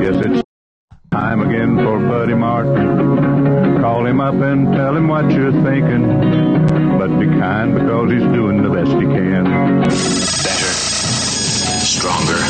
[0.00, 0.42] Yes, it's
[1.12, 3.82] time again for Buddy Martin.
[3.82, 6.06] Call him up and tell him what you're thinking.
[6.98, 9.44] But be kind because he's doing the best he can.
[9.44, 10.72] Better,
[11.84, 12.40] stronger,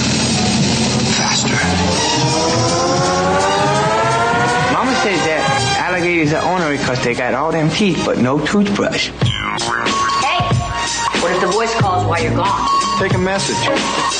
[1.18, 1.58] faster.
[4.72, 9.08] Mama says that alligators are ornery because they got all them teeth but no toothbrush.
[9.08, 10.38] Hey,
[11.20, 12.68] what if the voice calls while you're gone?
[13.00, 14.19] Take a message.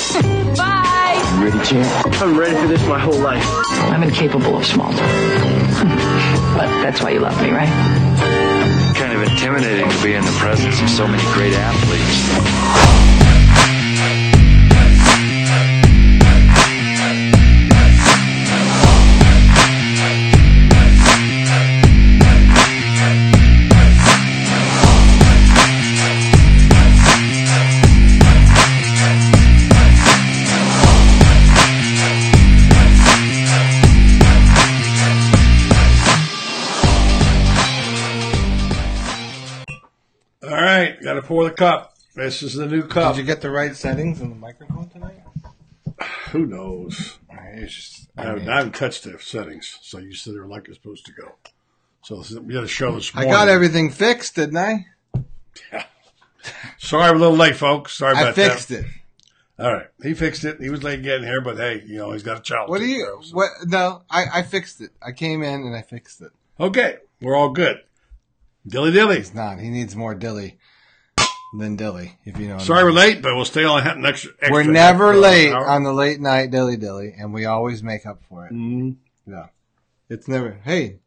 [1.40, 1.46] Bye.
[1.46, 2.20] Ready, champ?
[2.20, 3.44] I'm ready for this my whole life.
[3.90, 4.98] I'm incapable of small talk.
[6.54, 7.68] but that's why you love me, right?
[8.94, 13.19] Kind of intimidating to be in the presence of so many great athletes.
[41.30, 41.94] Pour the cup.
[42.16, 43.14] This is the new cup.
[43.14, 45.20] Did you get the right settings on the microphone tonight?
[46.32, 47.18] Who knows?
[47.54, 50.46] It's just, I I, haven't, mean, I haven't touched the settings, so you said they're
[50.46, 51.36] like it's supposed to go.
[52.02, 53.32] So we had a show this morning.
[53.32, 54.86] I got everything fixed, didn't I?
[55.72, 55.84] Yeah.
[56.78, 57.92] Sorry, we're a little late, folks.
[57.92, 58.50] Sorry about that.
[58.50, 58.80] I fixed that.
[58.80, 58.86] it.
[59.60, 60.60] All right, he fixed it.
[60.60, 62.70] He was late getting here, but hey, you know he's got a child.
[62.70, 63.04] What do you?
[63.04, 63.50] care so- What?
[63.66, 64.90] No, I, I fixed it.
[65.00, 66.32] I came in and I fixed it.
[66.58, 67.82] Okay, we're all good.
[68.66, 69.18] Dilly dilly.
[69.18, 69.60] He's not.
[69.60, 70.58] He needs more dilly
[71.58, 72.16] than dilly.
[72.24, 72.54] If you know.
[72.54, 74.30] what I Sorry we're late, but we'll stay on an extra.
[74.40, 75.66] extra We're never extra late hour.
[75.68, 78.52] on the late night dilly dilly, and we always make up for it.
[78.52, 78.96] Mhm.
[79.26, 79.46] Yeah,
[80.08, 80.60] it's never.
[80.64, 80.98] Hey,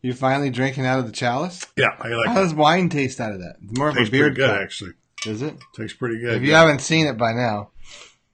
[0.00, 1.66] you finally drinking out of the chalice?
[1.76, 2.40] Yeah, I like How that.
[2.40, 3.56] does wine taste out of that?
[3.62, 4.24] It's more of a beer.
[4.24, 4.92] pretty good, cup, actually.
[5.26, 5.54] is it?
[5.76, 6.34] Tastes pretty good.
[6.36, 7.70] If you haven't seen it by now,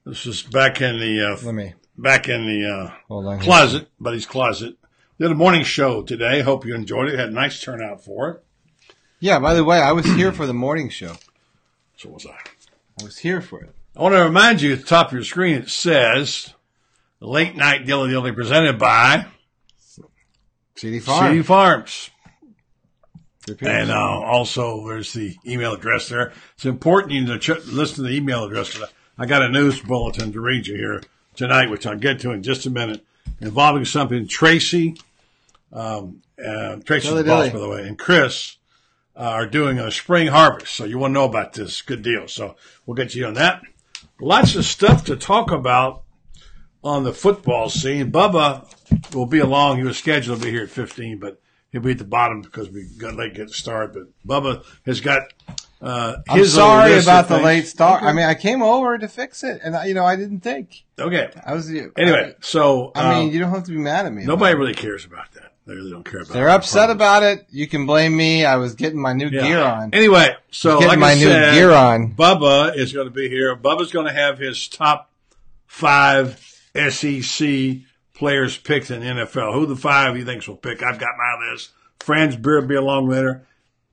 [0.07, 3.39] this is back in the uh, let me back in the uh, hold on.
[3.39, 3.45] here.
[3.45, 4.77] closet, buddy's closet.
[5.21, 6.43] Did a morning show today.
[6.43, 7.19] Hope you enjoyed it.
[7.19, 8.45] Had a nice turnout for it.
[9.19, 9.41] Yeah.
[9.41, 11.17] By the way, I was here for the morning show.
[11.99, 12.31] So was I.
[12.31, 13.75] I was here for it.
[13.97, 16.55] I want to remind you at the top of your screen it says
[17.19, 19.27] Late Night Dilly Dilly presented by
[20.77, 21.33] CD Farm.
[21.33, 22.11] CD Farms.
[23.61, 26.33] And uh, also, there's the email address there.
[26.55, 28.81] It's important you to ch- listen to the email address.
[29.19, 31.03] I got a news bulletin to read you here
[31.35, 33.05] tonight, which I'll get to in just a minute,
[33.41, 34.97] involving something Tracy,
[35.73, 38.58] um, uh, Tracy's Dilly boss, by the way, and Chris
[39.19, 40.75] are doing a spring harvest.
[40.75, 41.83] So you want to know about this.
[41.83, 42.29] Good deal.
[42.29, 42.57] So
[42.87, 43.63] we'll get you on that.
[44.21, 46.03] Lots of stuff to talk about
[46.83, 48.13] on the football scene.
[48.13, 49.79] Bubba will be along.
[49.79, 51.41] He was scheduled to be here at 15, but
[51.71, 54.09] he'll be at the bottom because we got late get started.
[54.25, 55.23] But Bubba has got
[55.81, 58.03] uh, I'm sorry about the late start.
[58.03, 60.85] I mean, I came over to fix it, and I, you know, I didn't think.
[60.99, 61.31] Okay.
[61.47, 64.13] I was Anyway, so I, I mean, um, you don't have to be mad at
[64.13, 64.25] me.
[64.25, 64.61] nobody about it.
[64.61, 65.53] really cares about that.
[65.69, 66.31] They really don't care about.
[66.31, 66.33] It.
[66.33, 67.47] They're upset about it.
[67.51, 68.43] You can blame me.
[68.47, 69.43] I was getting my new Yeah.
[69.43, 69.91] gear on.
[69.93, 72.15] Anyway, so Getting like my I new said, gear on.
[72.15, 73.55] Bubba is going to be here.
[73.55, 75.11] Bubba's going to have his top
[75.67, 76.41] five
[76.75, 77.81] SEC
[78.15, 79.53] players picked in the NFL.
[79.53, 80.83] Who the five he thinks will pick?
[80.83, 81.71] I've got my list.
[82.01, 83.47] Franz Beard will be along later.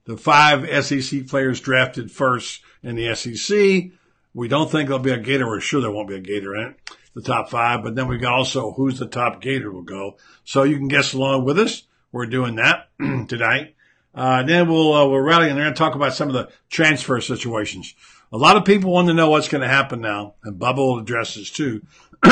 [0.05, 3.91] The five SEC players drafted first in the SEC.
[4.33, 5.45] We don't think there'll be a Gator.
[5.47, 6.75] We're sure there won't be a Gator in it.
[7.15, 10.17] The top five, but then we got also who's the top Gator will go.
[10.43, 11.83] So you can guess along with us.
[12.11, 13.75] We're doing that tonight.
[14.13, 16.49] Uh, then we'll uh, we'll rally and they're going to talk about some of the
[16.69, 17.95] transfer situations.
[18.33, 20.99] A lot of people want to know what's going to happen now, and Bubba will
[20.99, 21.85] address this too.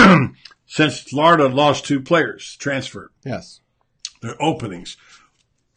[0.66, 3.61] Since Florida lost two players, transferred Yes.
[4.22, 4.97] their openings,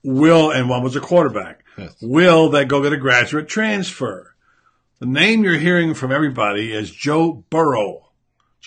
[0.03, 1.65] will and one was a quarterback.
[1.77, 1.95] Yes.
[2.01, 4.35] Will they go get a graduate transfer?
[4.99, 8.06] The name you're hearing from everybody is Joe Burrow,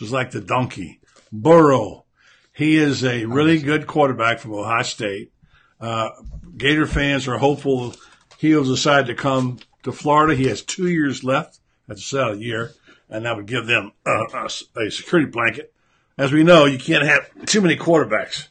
[0.01, 0.99] is like the donkey.
[1.31, 2.05] Burrow.
[2.53, 5.31] He is a really good quarterback from Ohio State.
[5.79, 6.09] Uh,
[6.57, 7.93] Gator fans are hopeful
[8.39, 10.35] he'll decide to come to Florida.
[10.35, 11.59] He has two years left.
[11.87, 12.71] That's a year,
[13.09, 14.49] and that would give them uh, a,
[14.85, 15.73] a security blanket.
[16.17, 18.49] As we know, you can't have too many quarterbacks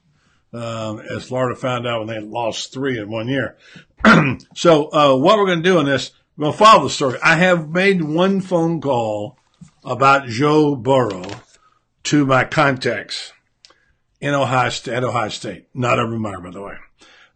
[0.52, 3.56] um, as Florida found out when they lost three in one year.
[4.54, 7.18] so, uh, what we're going to do in this, we're going to follow the story.
[7.22, 9.38] I have made one phone call
[9.88, 11.25] about Joe Burrow
[12.05, 13.32] to my contacts
[14.20, 16.76] in Ohio at Ohio State, not Urban Meyer, by the way,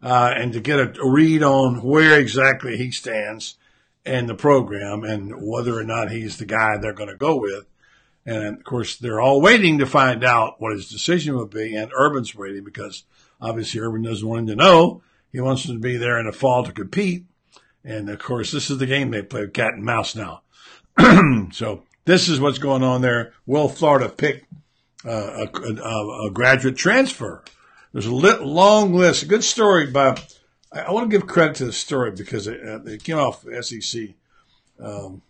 [0.03, 3.55] uh, and to get a, a read on where exactly he stands
[4.05, 7.65] in the program and whether or not he's the guy they're going to go with.
[8.25, 11.75] And of course, they're all waiting to find out what his decision will be.
[11.75, 13.03] And Urban's waiting because
[13.41, 15.01] obviously Urban doesn't want him to know.
[15.31, 17.25] He wants him to be there in the fall to compete.
[17.83, 20.43] And of course, this is the game they play cat and mouse now.
[21.51, 23.33] so this is what's going on there.
[23.45, 24.45] Will Florida pick
[25.05, 27.43] uh, a, a, a graduate transfer.
[27.91, 29.23] There's a lit, long list.
[29.23, 30.17] A good story by.
[30.71, 33.45] I, I want to give credit to the story because it, uh, it came off
[33.61, 34.09] SEC,
[34.79, 35.21] um,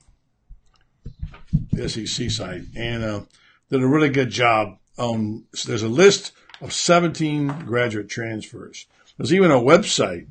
[1.88, 3.22] SEC site, and uh,
[3.70, 4.78] did a really good job.
[5.00, 8.86] On so there's a list of 17 graduate transfers.
[9.18, 10.28] There's even a website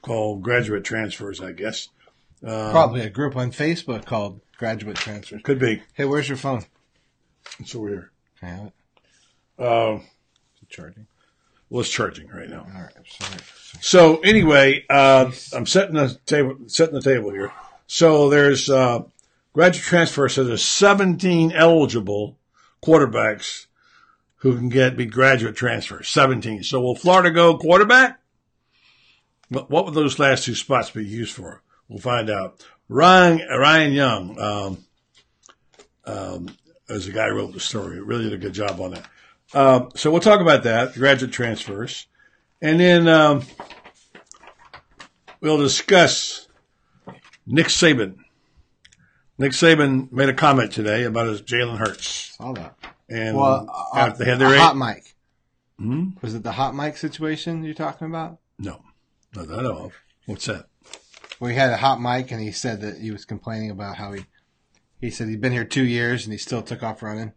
[0.00, 1.88] called Graduate Transfers, I guess.
[2.42, 5.40] Probably a group on Facebook called Graduate Transfers.
[5.42, 5.82] Could be.
[5.94, 6.66] Hey, where's your phone?
[7.58, 8.10] It's over here.
[8.38, 8.72] Can I have it?
[9.58, 11.06] Uh, Is it charging?
[11.70, 12.66] well, it's charging right now.
[12.74, 12.92] All right.
[13.08, 13.40] Sorry.
[13.80, 17.50] So anyway, uh, I'm setting the table, setting the table here.
[17.86, 19.04] So there's uh,
[19.54, 20.28] graduate transfer.
[20.28, 22.36] So there's 17 eligible
[22.82, 23.64] quarterbacks
[24.36, 26.02] who can get be graduate transfer.
[26.02, 26.64] 17.
[26.64, 28.20] So will Florida go quarterback?
[29.48, 31.62] What would those last two spots be used for?
[31.88, 32.62] We'll find out.
[32.90, 34.78] Ryan Ryan Young um,
[36.04, 36.56] um,
[36.88, 38.00] is the guy who wrote the story.
[38.00, 39.08] Really did a good job on that.
[39.54, 42.06] Uh, so we'll talk about that graduate transfers.
[42.60, 43.44] And then um,
[45.40, 46.48] we'll discuss
[47.46, 48.16] Nick Saban.
[49.38, 52.34] Nick Saban made a comment today about his Jalen Hurts.
[52.36, 52.76] Saw that.
[53.08, 55.14] And Well, uh, they had their hot mic.
[55.78, 56.10] Hmm?
[56.22, 58.38] Was it the hot mic situation you're talking about?
[58.58, 58.82] No,
[59.34, 59.92] not that I know of.
[60.26, 60.69] What's that?
[61.40, 64.26] We had a hot mic, and he said that he was complaining about how he
[65.00, 67.32] he said he'd been here two years and he still took off running.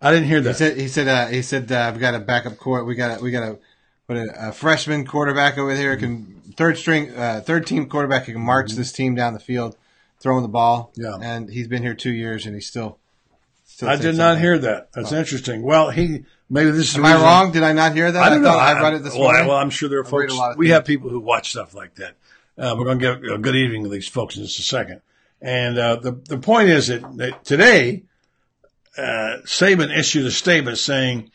[0.00, 0.50] I didn't hear that.
[0.50, 2.86] He said he said uh, he said uh, we got a backup court.
[2.86, 3.58] We got a, we got a
[4.06, 8.32] what a, a freshman quarterback over here can third string uh, third team quarterback who
[8.32, 9.76] can march this team down the field,
[10.20, 10.92] throwing the ball.
[10.94, 11.18] Yeah.
[11.20, 12.98] and he's been here two years and he's still.
[13.64, 14.92] still I did not hear that.
[14.92, 15.62] That's interesting.
[15.62, 16.96] Well, he maybe this is.
[16.96, 17.52] Am I wrong?
[17.52, 18.22] Did I not hear that?
[18.22, 18.50] I don't know.
[18.50, 19.46] thought I read it this well, morning.
[19.46, 20.32] well, I'm sure there are I read folks.
[20.32, 20.74] a lot We things.
[20.74, 22.16] have people who watch stuff like that.
[22.56, 25.00] Uh, we're going to give a good evening to these folks in just a second.
[25.40, 28.02] And uh, the the point is that, that today,
[28.96, 31.30] uh, Saban issued a statement saying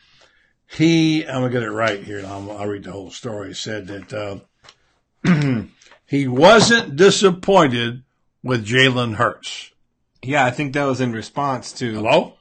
[0.67, 1.25] he.
[1.25, 2.17] I'm going to get it right here.
[2.17, 3.49] and I'll, I'll read the whole story.
[3.49, 4.13] He said that
[5.23, 5.63] uh,
[6.05, 8.03] he wasn't disappointed
[8.43, 9.71] with Jalen Hurts.
[10.21, 11.93] yeah, I think that was in response to.
[11.93, 12.33] Hello.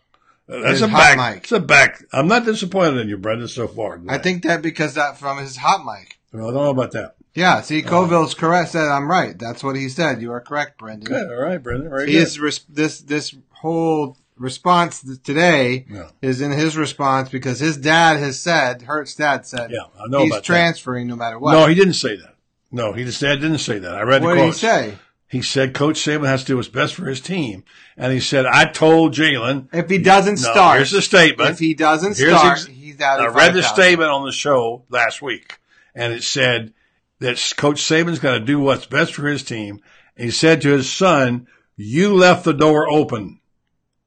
[0.49, 1.35] Uh, That's a back.
[1.35, 1.45] mic.
[1.45, 2.05] It's a back.
[2.13, 4.01] I'm not disappointed in you, Brenden, so far.
[4.09, 6.19] I think that because that from his hot mic.
[6.33, 7.15] Well, I don't know about that.
[7.35, 8.71] Yeah, see, Coville's correct.
[8.73, 9.39] Said I'm right.
[9.39, 10.21] That's what he said.
[10.21, 11.05] You are correct, Brenden.
[11.05, 11.31] Good.
[11.31, 11.89] All right, Brenden.
[11.89, 12.15] Very good.
[12.15, 16.09] His res- this this whole response today Yeah.
[16.21, 20.21] is in his response because his dad has said, Hurt's dad said, Yeah, I know
[20.23, 20.45] he's about that.
[20.45, 21.53] transferring no matter what.
[21.53, 22.35] No, he didn't say that.
[22.71, 23.95] No, he just said didn't say that.
[23.95, 24.99] I read what the did he say?
[25.33, 27.65] He said Coach Saban has to do what's best for his team,
[27.97, 29.69] and he said I told Jalen.
[29.73, 31.53] If he doesn't No, start, here's the statement.
[31.53, 33.19] If he doesn't start, ex- he's out.
[33.19, 35.57] I read the statement on the show last week,
[35.95, 36.75] and it said
[37.21, 39.81] that Coach Saban's got to do what's best for his team.
[40.19, 41.47] And he said to his son,
[41.77, 43.41] "You left the door open."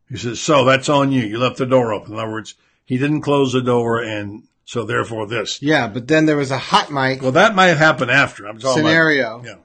[0.08, 1.24] He said, "So that's on you.
[1.24, 2.54] You left the door open." In other words,
[2.86, 5.60] he didn't close the door, and so therefore this.
[5.60, 8.46] Yeah, but then there was a hot mic Well, that might happen after.
[8.48, 9.40] I'm talking scenario.
[9.40, 9.56] About, yeah.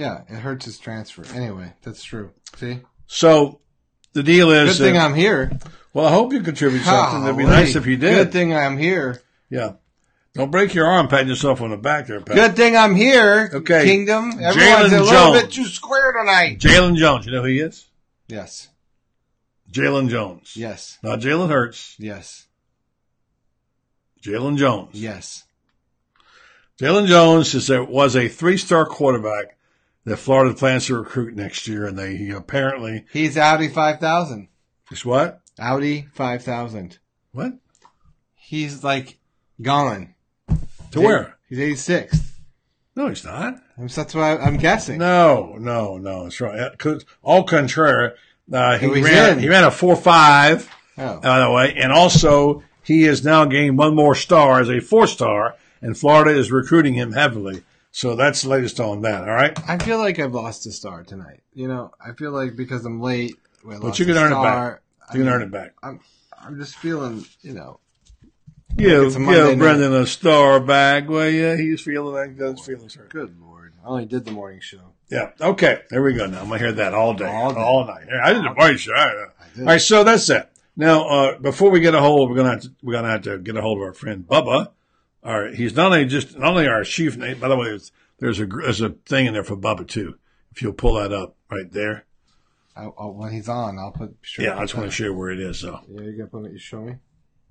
[0.00, 1.24] Yeah, it hurts his transfer.
[1.34, 2.30] Anyway, that's true.
[2.56, 3.60] See, So
[4.14, 5.52] the deal is good thing that- I'm here.
[5.92, 7.24] well, I hope you contribute something.
[7.24, 8.14] It'd be nice if you did.
[8.16, 9.20] Good thing I'm here.
[9.50, 9.72] Yeah.
[10.34, 12.34] Don't break your arm patting yourself on the back there, Pat.
[12.36, 13.50] Good thing I'm here.
[13.52, 13.84] Okay.
[13.84, 14.30] Kingdom.
[14.40, 15.42] Everyone's Jalen a little Jones.
[15.42, 16.60] bit too square tonight.
[16.60, 17.26] Jalen Jones.
[17.26, 17.86] You know who he is?
[18.28, 18.68] Yes.
[19.70, 20.52] Jalen Jones.
[20.56, 20.98] Yes.
[21.02, 21.94] Not Jalen Hurts.
[21.98, 22.46] Yes.
[24.22, 24.90] Jalen Jones.
[24.94, 25.44] Yes.
[26.80, 29.56] Jalen Jones is a, was a three-star quarterback
[30.04, 34.48] that Florida plans to recruit next year, and they he apparently He's Audi 5000.
[34.90, 35.40] is what?
[35.58, 36.98] Audi 5000.
[37.32, 37.52] What?
[38.34, 39.18] He's like
[39.60, 40.14] gone.
[40.92, 41.36] To where?
[41.48, 42.26] He's 86th.
[42.96, 43.54] No, he's not.
[43.78, 44.98] That's what I, I'm guessing.
[44.98, 46.24] No, no, no.
[46.24, 46.58] That's right.
[46.84, 48.12] Uh, All contrary,
[48.52, 49.34] uh, he ran.
[49.34, 49.38] in.
[49.38, 50.68] He ran a four-five.
[50.98, 51.20] Oh.
[51.20, 51.74] by the way.
[51.76, 56.36] And also, he has now gained one more star as a four star, and Florida
[56.38, 57.62] is recruiting him heavily.
[57.92, 59.22] So that's the latest on that.
[59.28, 59.58] All right.
[59.68, 61.42] I feel like I've lost a star tonight.
[61.52, 63.36] You know, I feel like because I'm late.
[63.68, 64.44] I But you can earn it star.
[64.72, 64.82] back.
[65.08, 65.74] I You can mean, earn it back.
[65.82, 66.00] I'm,
[66.40, 67.80] I'm just feeling, you know,
[68.76, 71.08] Yeah, Monday give Brenden a star back.
[71.08, 73.10] Well, yeah, he's feeling like those feelings hurt.
[73.10, 73.72] good lord.
[73.84, 74.92] I only did the morning show.
[75.10, 75.30] Yeah.
[75.40, 75.80] Okay.
[75.90, 76.26] There we go.
[76.26, 78.04] Now I'm gonna hear that all day, All all, night.
[78.08, 78.94] Yeah, I did the morning show.
[78.94, 79.64] All did.
[79.66, 79.80] right.
[79.80, 80.52] So that's that.
[80.76, 83.38] Now, uh, before we get a hold, we're gonna have to, we're gonna have to
[83.38, 84.68] get a hold of our friend Bubba.
[85.22, 85.54] All right.
[85.54, 87.18] He's not only just not only our chief.
[87.18, 90.14] By the way, there's, there's a there's a thing in there for Bubba too.
[90.52, 92.06] If you'll pull that up right there.
[92.76, 94.16] I, I, when he's on, I'll put.
[94.22, 95.58] Sure Yeah, I just want to show you where it is.
[95.58, 96.52] So, Yeah, you're gonna put it.
[96.52, 96.94] You show me.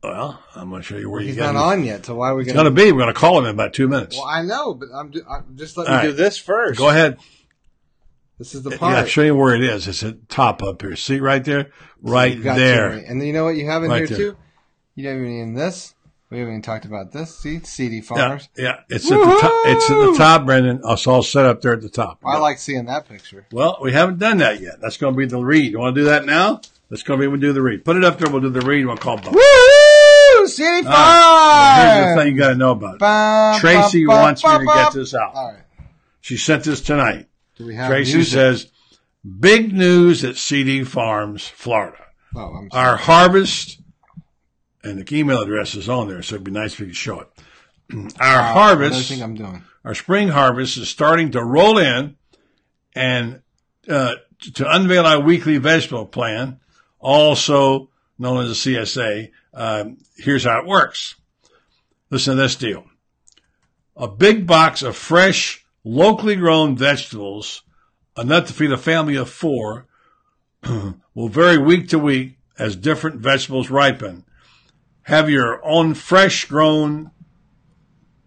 [0.01, 2.29] well, I'm going to show you where He's you got not on yet, so why
[2.29, 2.63] are we It's gonna?
[2.69, 2.91] going to be.
[2.91, 4.15] We're going to call him in about two minutes.
[4.15, 6.79] Well, I know, but I'm, ju- I'm just let All me do this first.
[6.79, 7.17] Go ahead.
[8.38, 8.95] This is the Yeah, part.
[8.95, 9.88] I'll show you where it is.
[9.89, 10.95] It's at top up here.
[10.95, 11.71] See right there?
[12.01, 12.91] Right You got there.
[12.91, 14.17] And then you know what you have in Right here there.
[14.31, 14.38] too?
[14.95, 15.93] You haven't even need this.
[16.29, 17.36] We haven't even talked about this.
[17.39, 18.50] See, CD Yeah, Farmers.
[18.55, 18.81] yeah.
[18.88, 19.51] It's at the top.
[19.65, 20.79] It's at the top, Brenden.
[20.83, 22.19] It's all set up there at the top.
[22.24, 23.48] I like seeing that picture.
[23.51, 24.79] Well, we haven't done that yet.
[24.79, 25.71] That's going to be the read.
[25.71, 26.62] You want to do that now?
[26.91, 27.83] That's going to be we do the read.
[27.83, 28.31] Put it up there.
[28.31, 28.86] We'll do the read.
[28.86, 29.33] We'll call Bubba.
[29.33, 30.48] Woo!
[30.48, 31.75] CD All right.
[31.77, 33.00] Well, here's the thing you got to know about it.
[33.00, 35.33] Bum, Tracy bum, wants me to get this out.
[35.33, 35.63] All right.
[36.21, 37.27] She sent this tonight.
[37.57, 38.33] Do we have Tracy music?
[38.33, 38.67] says,
[39.39, 41.98] "Big news at CD Farms, Florida.
[42.36, 42.67] Oh.
[42.71, 43.81] Our harvest,
[44.83, 47.19] and the email address is on there, so it'd be nice if you could show
[47.21, 47.27] it.
[47.93, 49.63] Our Another harvest, I'm doing.
[49.83, 52.15] our spring harvest is starting to roll in,
[52.93, 53.41] and
[53.88, 54.15] uh,
[54.55, 56.59] to unveil our weekly vegetable plan,
[57.00, 59.31] also known as the CSA.
[59.53, 61.15] Um, here's how it works.
[62.09, 62.86] Listen to this deal:
[63.95, 67.63] a big box of fresh, locally grown vegetables,
[68.17, 69.88] enough to feed a family of four,
[71.15, 74.25] will vary week to week as different vegetables ripen.
[75.09, 77.09] Have your own fresh grown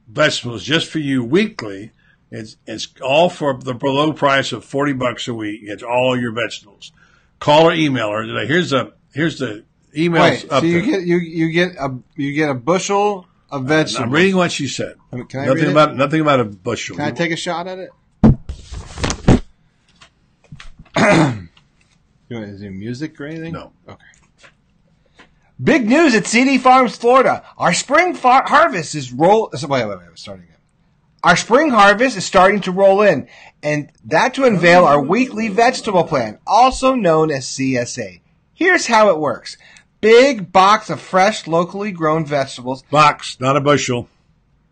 [0.08, 1.92] vegetables just for you weekly.
[2.32, 5.60] It's it's all for the below price of forty bucks a week.
[5.62, 6.90] It's all your vegetables.
[7.38, 8.46] Call or email her today.
[8.48, 9.64] Here's a here's the
[9.96, 10.90] email Wait, up so you there.
[10.90, 14.02] get you you get a you get a bushel of vegetables.
[14.02, 14.96] I'm reading what she said.
[15.12, 15.72] I mean, can I nothing read it?
[15.72, 16.96] about nothing about a bushel.
[16.96, 17.90] Can I take a shot at it?
[22.28, 23.52] You want- Is there music or anything?
[23.52, 23.72] No.
[23.86, 24.02] Okay.
[25.62, 27.44] Big news at CD Farms, Florida.
[27.56, 29.50] Our spring far- harvest is roll.
[29.52, 29.98] Wait, wait, wait.
[30.14, 30.56] Starting again.
[31.22, 33.28] Our spring harvest is starting to roll in,
[33.62, 38.22] and that to unveil our weekly vegetable plan, also known as CSA.
[38.52, 39.56] Here's how it works:
[40.00, 44.08] big box of fresh, locally grown vegetables box, not a bushel.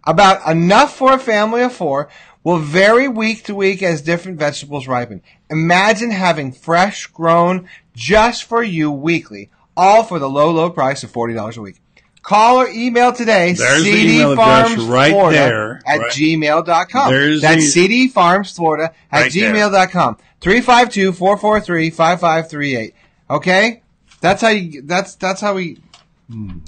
[0.04, 2.08] about enough for a family of four
[2.42, 5.22] will vary week to week as different vegetables ripen.
[5.50, 11.10] Imagine having fresh grown just for you weekly, all for the low, low price of
[11.12, 11.80] $40 a week.
[12.22, 16.12] Call or email today, There's the email address right Florida there, at right.
[16.12, 17.10] gmail.com.
[17.10, 20.18] There's That's the- CD Farms Florida at Right gmail.com.
[20.42, 22.92] 352-443-5538.
[23.30, 23.82] Okay?
[24.20, 25.78] That's how you, that's, that's how we,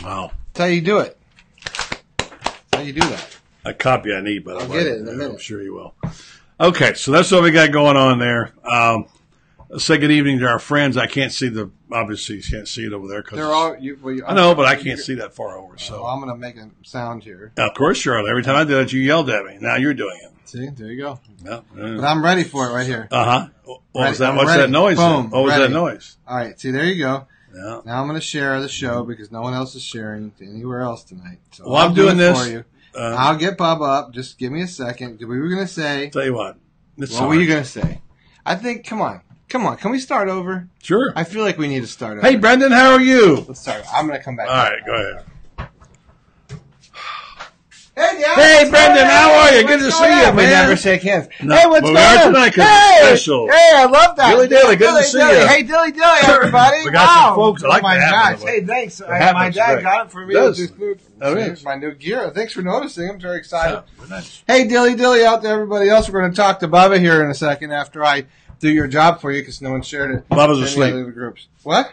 [0.03, 0.31] Wow.
[0.55, 1.19] that's how you do it.
[2.17, 2.33] That's
[2.73, 3.37] how you do that.
[3.67, 4.79] A copy I need, the I'll way.
[4.79, 5.95] get it in a I'm sure you will.
[6.59, 8.53] Okay, so that's what we got going on there.
[8.65, 9.05] Um,
[9.79, 10.97] say good evening to our friends.
[10.97, 13.99] I can't see the obviously you can't see it over there because They're all, you,
[14.03, 15.79] well, you, I know, but I can't see that far over.
[15.79, 17.53] So So I'm going to make a sound here.
[17.57, 18.31] of course, Charlotte.
[18.31, 19.59] Every time I did it, you yelled at me.
[19.61, 20.31] Now you're doing it.
[20.49, 21.21] See, there you go.
[21.45, 21.61] Yeah.
[21.75, 23.09] But I'm ready for it right here.
[23.11, 23.49] Uh huh.
[23.93, 24.31] What was that?
[24.31, 24.63] I'm What's ready.
[24.63, 24.97] that noise?
[24.99, 26.19] Boom, What was that noise?
[26.29, 27.27] All right, see, there you go.
[27.55, 27.81] Yeah.
[27.87, 31.05] Now I'm going to share the show because no one else is sharing anywhere else
[31.05, 31.39] tonight.
[31.53, 32.43] So Well, I'm do doing it this.
[32.45, 32.65] for you.
[32.95, 34.13] Uh, I'll get Bubba up.
[34.13, 35.19] Just give me a second.
[35.21, 36.11] We were going to say.
[36.11, 36.57] tell you what.
[36.97, 38.03] What were you going to say?
[38.45, 38.87] I think.
[38.87, 39.77] Come on, come on.
[39.77, 40.67] Can we start over?
[40.83, 41.13] Sure.
[41.15, 42.27] I feel like we need to start over.
[42.27, 43.45] Hey, Brenden, how are you?
[43.47, 43.85] Let's start.
[43.93, 44.49] I'm going to come back.
[44.49, 45.27] All right, go ahead.
[47.95, 49.67] Hey, Dad, Hey, Brenden, how are you?
[49.67, 50.35] Good to see you, on?
[50.37, 51.29] We never shake hands.
[51.43, 52.51] No, hey, what's well, going on?
[52.51, 53.51] hey, special.
[53.51, 54.31] hey, I love that.
[54.31, 55.41] Dilly dilly, good to see dilly.
[55.41, 55.47] you.
[55.47, 56.79] Hey, dilly dilly, everybody.
[56.87, 57.35] We got some wow.
[57.37, 58.41] folks that like oh my gosh.
[58.41, 59.03] Hey, thanks.
[59.03, 59.83] Uh, hat my dad great.
[59.83, 60.35] got it for me.
[60.35, 61.63] It this new- Oh, is.
[61.65, 62.31] my new gear.
[62.31, 63.11] Thanks for noticing.
[63.11, 63.85] I'm very excited.
[64.01, 64.43] Yeah, nice.
[64.47, 66.09] Hey, dilly dilly out there, everybody else.
[66.09, 68.25] We're going to talk to Bubba here in a second after I
[68.63, 70.29] do your job for you because no one shared it.
[70.31, 70.95] Bubba's in any asleep.
[70.95, 71.49] other groups.
[71.65, 71.93] What?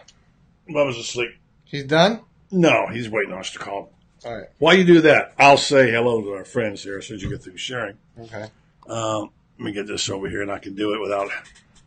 [0.68, 1.32] Bubba's asleep.
[1.64, 2.20] He's done?
[2.50, 3.86] No, he's waiting on us to call him.
[4.24, 4.48] All right.
[4.58, 7.28] While you do that, I'll say hello to our friends here as soon as you
[7.28, 7.96] get through sharing.
[8.18, 8.46] Okay.
[8.88, 11.28] Um, let me get this over here, and I can do it without.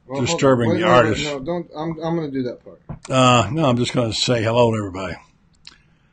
[0.05, 0.69] Well, hold Disturbing.
[0.69, 0.95] Wait, the wait, wait.
[0.95, 1.23] artist.
[1.23, 1.69] No, don't.
[1.75, 2.81] I'm, I'm going to do that part.
[3.09, 5.15] Uh, no, I'm just going to say hello to everybody.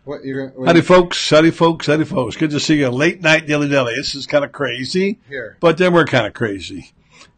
[0.05, 1.29] What you're going Howdy, folks.
[1.29, 1.87] Howdy, folks.
[1.87, 2.37] Howdy, folks.
[2.37, 2.89] Good to see you.
[2.91, 3.95] Late night dilly dilly.
[3.97, 5.57] This is kind of crazy, here?
[5.61, 6.93] but then we're kind of crazy.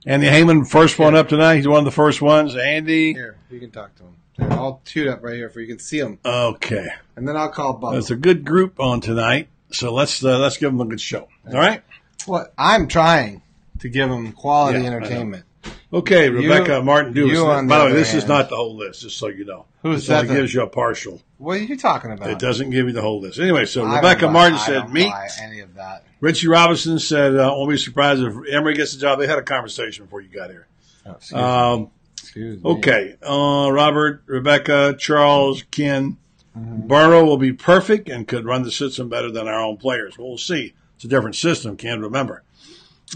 [0.07, 1.57] Andy Heyman, first one up tonight.
[1.57, 2.57] He's one of the first ones.
[2.57, 3.13] Andy.
[3.13, 4.53] Here, you can talk to him.
[4.53, 6.89] I'll tune up right here for you can see him, Okay.
[7.17, 7.93] and then I'll call Bob.
[7.93, 11.29] There's a good group on tonight, so let's uh, let's give them a good show.
[11.47, 11.83] All right.
[12.27, 13.43] What I'm trying
[13.81, 15.45] to give them quality Yeah, entertainment.
[15.93, 17.33] Okay, Rebecca Martin Dewis.
[17.33, 19.67] you on By the way, this is not the whole list, just so you know.
[19.83, 21.21] Who's this that only gives you a partial.
[21.39, 22.31] What are you talking about?
[22.31, 23.39] It doesn't give you the whole list.
[23.39, 26.05] Anyway, so I Rebecca buy- Martin I said, buy any of that.
[26.21, 29.43] Richie Robinson said, uh, "Won't be surprised if Emory gets the job." They had a
[29.43, 30.67] conversation before you got here.
[31.05, 31.39] Oh, excuse, me.
[31.41, 32.71] Um, excuse me.
[32.71, 36.17] okay, uh, Robert, Rebecca, Charles, Ken,
[36.59, 36.87] Mm-hmm.
[36.87, 40.19] Burrow will be perfect and could run the system better than our own players.
[40.19, 40.75] We'll see.
[40.97, 41.79] It's a different system.
[41.79, 42.43] Ken, remember,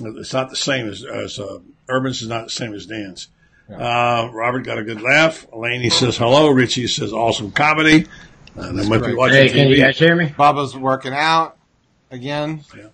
[0.01, 3.29] it's not the same as, as uh, Urban's is not the same as Dan's.
[3.71, 5.47] Uh, Robert got a good laugh.
[5.53, 6.49] Laney says hello.
[6.51, 8.07] Richie says awesome comedy.
[8.57, 9.81] Uh, they might be watching Hey, can you TV.
[9.81, 10.27] guys hear me?
[10.27, 11.57] Bubba's working out
[12.11, 12.63] again.
[12.77, 12.87] Yeah.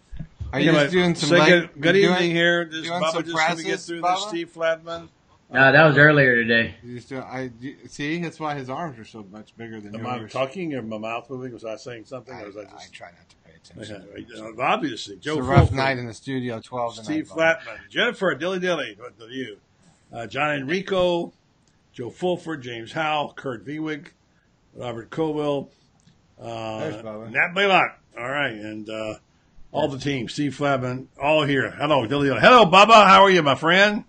[0.53, 2.65] Are you Anyway, just doing some say like, good, good you evening doing- here.
[2.65, 4.15] This doing Bubba some just going to get through Bubba?
[4.17, 4.29] this.
[4.29, 5.09] Steve Flatman.
[5.53, 6.75] No, that was earlier today.
[6.83, 7.51] You just, I
[7.87, 8.23] see.
[8.23, 11.29] That's why his arms are so much bigger than Am I talking or my mouth
[11.29, 11.53] moving?
[11.53, 12.35] Was I saying something?
[12.35, 12.93] I, or was I I just.
[12.95, 14.07] try not to pay attention.
[14.59, 16.61] Uh, Obviously, Joe It's a rough Fulford, night in the studio.
[16.61, 16.97] Twelve.
[16.97, 17.39] Steve Bob.
[17.61, 19.59] Flatman, Jennifer Dilly Dilly with the view,
[20.13, 21.33] uh, John Enrico,
[21.93, 24.09] Joe Fulford, James Howe, Kurt Viewig,
[24.75, 25.71] Robert Colwell,
[26.41, 27.99] uh, Nat Blaylock.
[28.19, 29.15] All right, and uh,
[29.71, 31.71] all the team, Steve Flatman, all here.
[31.71, 32.41] Hello, Dilly Dilly.
[32.41, 33.07] Hello, Bubba.
[33.07, 34.05] How are you, my friend?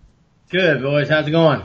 [0.50, 1.08] Good, boys.
[1.08, 1.62] How's it going?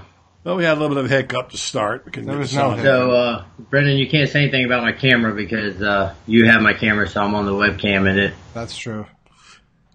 [0.49, 2.05] Well, we had a little bit of a hiccup to start.
[2.07, 5.79] We There was no So, uh, Brenden, you can't say anything about my camera because
[5.79, 8.33] uh, you have my camera, so I'm on the webcam in it.
[8.55, 9.05] That's true.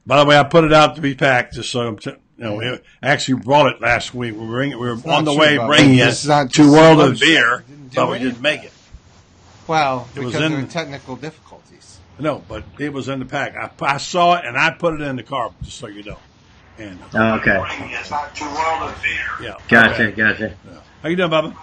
[0.07, 2.45] By the way, I put it out to be packed just so I'm t- you
[2.45, 4.35] know, we actually brought it last week.
[4.35, 6.57] We were, bringing, we were on the true, way bringing it This is not to
[6.57, 8.73] just World of Beer, but we didn't make it.
[9.67, 11.99] Well, It was in- there were technical difficulties.
[12.21, 13.57] No, but it was in the pack.
[13.57, 16.19] I, I saw it and I put it in the car, just so you know.
[16.79, 17.57] And Oh, okay.
[19.41, 20.11] yeah, Gotcha, okay.
[20.13, 20.55] gotcha.
[21.03, 21.57] How you doing, Bubba?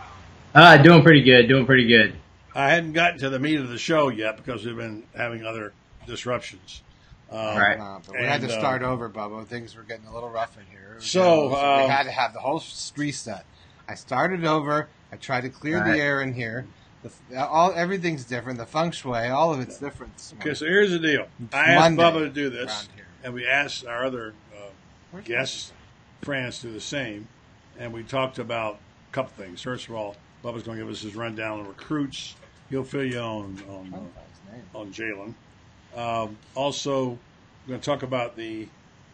[0.56, 2.16] Uh, doing pretty good, doing pretty good.
[2.56, 5.74] I hadn't gotten to the meat of the show yet because we've been having other
[6.06, 6.82] disruptions.
[7.30, 7.80] Um, All right.
[7.80, 9.46] Uh, but we had And, to uh, start over, Bubba.
[9.48, 10.98] Things were getting a little rough in here.
[11.00, 13.46] So, getting a uh, we had to have the whole s- reset.
[13.88, 14.88] I started over.
[15.12, 15.94] I tried to clear Right.
[15.94, 16.66] the air in here.
[17.04, 18.60] The, all everything's different.
[18.60, 20.14] The feng shui, all of it's different.
[20.40, 21.28] Okay, so here's the deal.
[21.54, 22.88] I asked Monday Bubba to do this,
[23.24, 24.34] and we asked our other
[25.14, 27.28] uh, Franz do the same.
[27.80, 29.62] And we talked about a couple things.
[29.62, 32.36] First of all, Bubba's going to give us his rundown on recruits.
[32.70, 35.34] He'll fill you on on, uh, on Jalen.
[35.96, 38.68] Um, also, we're going to talk about the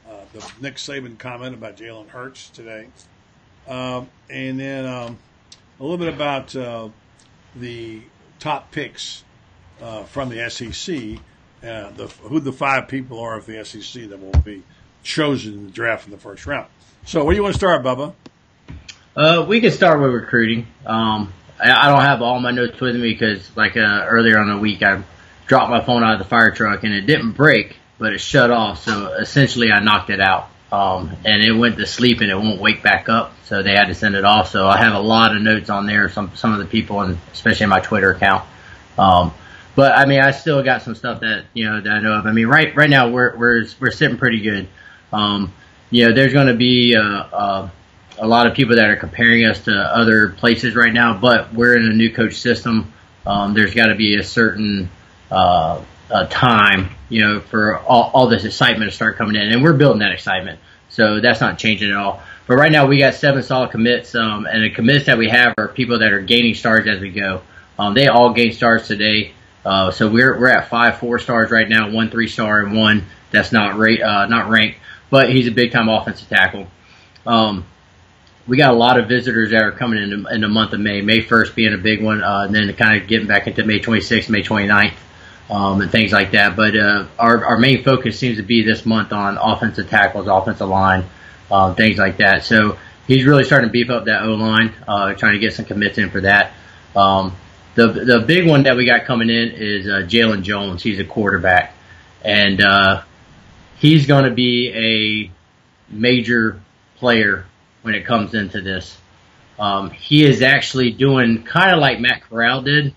[0.10, 2.88] uh, the Nick Saban comment about Jalen Hurts today,
[3.68, 5.18] um, and then um,
[5.80, 6.90] a little bit about uh,
[7.56, 8.02] the
[8.40, 9.24] top picks
[9.82, 11.20] uh, from the SEC,
[11.64, 14.64] uh, the, who the five people are of the SEC that will be
[15.08, 16.68] chosen in the draft in the first round.
[17.06, 18.14] So, where do you want to start, Bubba?
[19.16, 20.68] Uh, we can start with recruiting.
[20.86, 24.50] Um, I, I don't have all my notes with me because, like uh, earlier on
[24.50, 25.02] the week, I
[25.48, 28.52] dropped my phone out of the fire truck and it didn't break, but it shut
[28.52, 28.84] off.
[28.84, 32.60] So essentially, I knocked it out, um, and it went to sleep and it won't
[32.60, 33.34] wake back up.
[33.46, 34.52] So they had to send it off.
[34.52, 36.10] So I have a lot of notes on there.
[36.10, 38.44] Some some of the people, and especially my Twitter account.
[38.98, 39.34] Um,
[39.74, 42.26] but I mean, I still got some stuff that you know that I know of.
[42.26, 44.68] I mean, right right now we're we're we're sitting pretty good.
[45.18, 45.54] Um,
[45.90, 47.70] you know, there's going to be uh, uh,
[48.20, 51.78] a lot of people that are comparing us to other places right now, but we're
[51.78, 52.94] in a new coach system.
[53.26, 54.90] Um, there's got to be a certain
[55.32, 55.82] uh,
[56.30, 60.00] time, you know, for all, all this excitement to start coming in, and we're building
[60.00, 60.60] that excitement.
[60.90, 62.22] So that's not changing at all.
[62.48, 65.54] But right now we got seven solid commits, um, and the commits that we have
[65.58, 67.42] are people that are gaining stars as we go.
[67.78, 69.34] Um, they all gain stars today.
[69.66, 73.06] Uh, so we're we're at five four stars right now, one three star and one
[73.32, 76.68] that's not rate uh, not ranked, but he's a big time offensive tackle.
[77.26, 77.66] Um,
[78.48, 81.02] we got a lot of visitors that are coming in in the month of May.
[81.02, 83.80] May 1st being a big one, uh, and then kind of getting back into May
[83.80, 84.94] 26th, May 29th,
[85.50, 86.56] um, and things like that.
[86.56, 90.70] But uh, our our main focus seems to be this month on offensive tackles, offensive
[90.70, 91.06] line,
[91.52, 92.46] um, things like that.
[92.46, 95.66] So he's really starting to beef up that O line, uh, trying to get some
[95.66, 96.54] commits in for that.
[96.96, 97.36] Um,
[97.76, 100.82] the the big one that we got coming in is uh, Jalen Jones.
[100.82, 101.74] He's a quarterback,
[102.24, 103.04] and uh,
[103.80, 106.60] he's going to be a major
[106.98, 107.46] player
[107.82, 108.98] when it comes into this.
[109.60, 112.94] Um, he is actually doing kind of like Matt Corral did,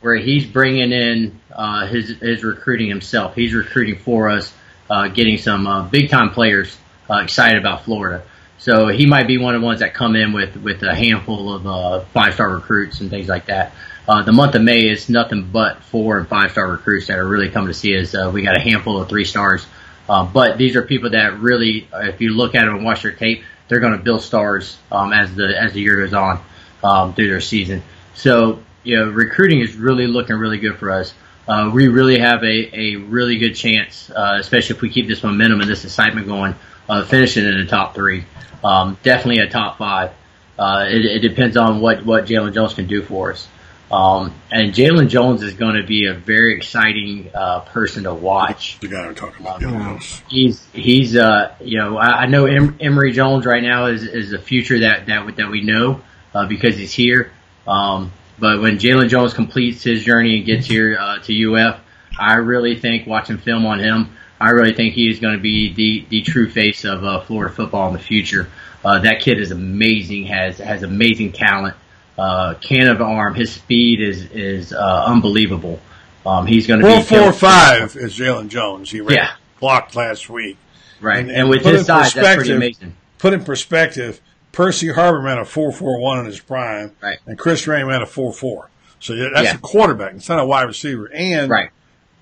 [0.00, 3.34] where he's bringing in uh, his his recruiting himself.
[3.34, 4.52] He's recruiting for us,
[4.88, 6.76] uh, getting some uh, big time players
[7.10, 8.22] uh, excited about Florida.
[8.58, 11.52] So he might be one of the ones that come in with with a handful
[11.52, 13.72] of uh, five star recruits and things like that.
[14.08, 17.26] Uh, the month of May is nothing but four and five star recruits that are
[17.26, 18.14] really coming to see us.
[18.32, 19.66] We got a handful of three stars,
[20.08, 23.02] uh, but these are people that really, uh, if you look at them and watch
[23.02, 26.40] their tape, they're going to build stars um, as the as the year goes on
[26.82, 27.82] um, through their season.
[28.14, 31.12] So you know, recruiting is really looking really good for us.
[31.46, 35.22] Uh, we really have a, a really good chance, uh, especially if we keep this
[35.22, 36.54] momentum and this excitement going,
[36.88, 38.24] uh, finishing in the top three.
[38.62, 40.12] Um, definitely a top five.
[40.58, 43.48] Uh, it, it depends on what, what Jalen Jones can do for us.
[43.90, 48.78] Um, and Jalen Jones is going to be a very exciting uh, person to watch.
[48.80, 49.60] The guy I'm talking about.
[49.60, 50.22] Jalen Jones.
[50.28, 54.30] He's he's uh you know I, I know em- Emory Jones right now is is
[54.30, 56.02] the future that that that we know
[56.34, 57.32] uh, because he's here.
[57.66, 61.80] Um, but when Jalen Jones completes his journey and gets here uh, to UF,
[62.18, 65.72] I really think watching film on him, I really think he is going to be
[65.72, 68.48] the the true face of uh, Florida football in the future.
[68.84, 71.76] Uh, that kid is amazing, has has amazing talent,
[72.18, 73.34] uh, can of arm.
[73.34, 75.80] His speed is is uh, unbelievable.
[76.26, 78.90] Um, he's going to be four five is Jalen Jones.
[78.90, 79.30] He ran Yeah.
[79.60, 80.56] blocked last week.
[81.00, 82.96] right, And- and, and with his size, that's pretty perspective- amazing.
[83.18, 84.20] Put in perspective,
[84.52, 87.18] Percy Harvin ran a four four one in his prime, Right.
[87.26, 88.68] and Chris Rain ran a four four.
[89.00, 89.54] So that's Yeah.
[89.54, 90.14] a quarterback.
[90.14, 91.08] It's not a wide receiver.
[91.14, 91.70] And Right.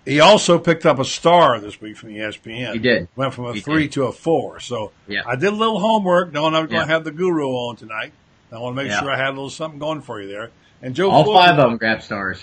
[0.05, 2.75] he also picked up a star this week from ESPN.
[2.75, 3.09] He did.
[3.17, 3.93] Went from a He three did.
[3.93, 4.61] to a four.
[4.61, 5.23] So Yeah.
[5.27, 8.13] I did a little homework, knowing I was going to have the guru on tonight.
[8.53, 9.01] I want to make Yeah.
[9.01, 10.51] sure I had a little something going for you there.
[10.83, 12.43] And Joe, All Fulford, five of them grab stars.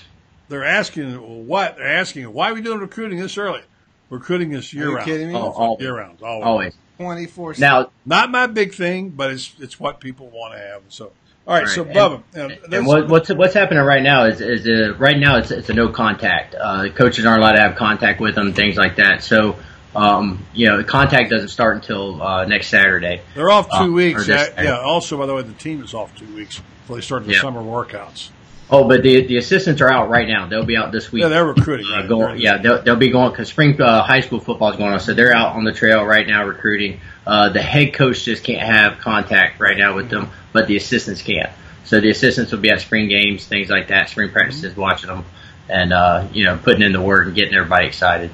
[0.50, 2.32] they're asking what they're asking.
[2.34, 3.62] Why are we doing recruiting this early?
[4.10, 5.06] Recruiting is year Are you round.
[5.08, 5.36] kidding me?
[5.36, 6.46] Oh, all, Year round, always.
[6.46, 6.74] always.
[6.98, 7.56] Twenty four.
[7.58, 10.82] Now, Not my big thing, but it's it's what people want to have.
[10.90, 11.12] So,
[11.48, 11.68] all right.
[11.68, 11.96] So, Right.
[11.96, 15.38] Bubba, you know, And what, what's what's happening right now is is uh, right now
[15.38, 16.54] it's it's a no contact.
[16.60, 19.24] Uh, coaches aren't allowed to have contact with them, things like that.
[19.24, 19.56] So,
[19.96, 23.22] um, you know, the contact doesn't start until uh, next Saturday.
[23.36, 24.28] they're off two or weeks.
[24.28, 24.80] Yeah, yeah.
[24.80, 27.42] Also, by the way, the team is off two weeks before they start the Yeah.
[27.42, 28.30] summer workouts.
[28.70, 30.48] Oh, but the the assistants are out right now.
[30.48, 31.22] They'll be out this week.
[31.22, 31.86] Yeah, they're recruiting.
[31.86, 32.08] Uh, Right?
[32.10, 35.00] going, yeah, they'll, they'll be going because spring uh, high school football is going on,
[35.00, 37.00] so they're out on the trail right now recruiting.
[37.28, 41.22] Uh, the head coach just can't have contact right now with them, but the assistants
[41.22, 41.52] can.
[41.84, 45.26] So the assistants will be at spring games, things like that, spring practices, watching them,
[45.70, 48.32] and uh, you know, putting in the work and getting everybody excited.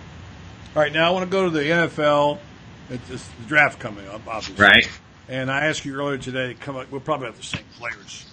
[0.80, 0.94] All right.
[0.94, 2.39] Now I want to go to the NFL.
[2.89, 4.63] It's, it's the draft coming up, obviously.
[4.63, 4.89] Right?
[5.28, 6.56] And I asked you earlier today.
[6.58, 8.26] Come up, we'll probably have the same players.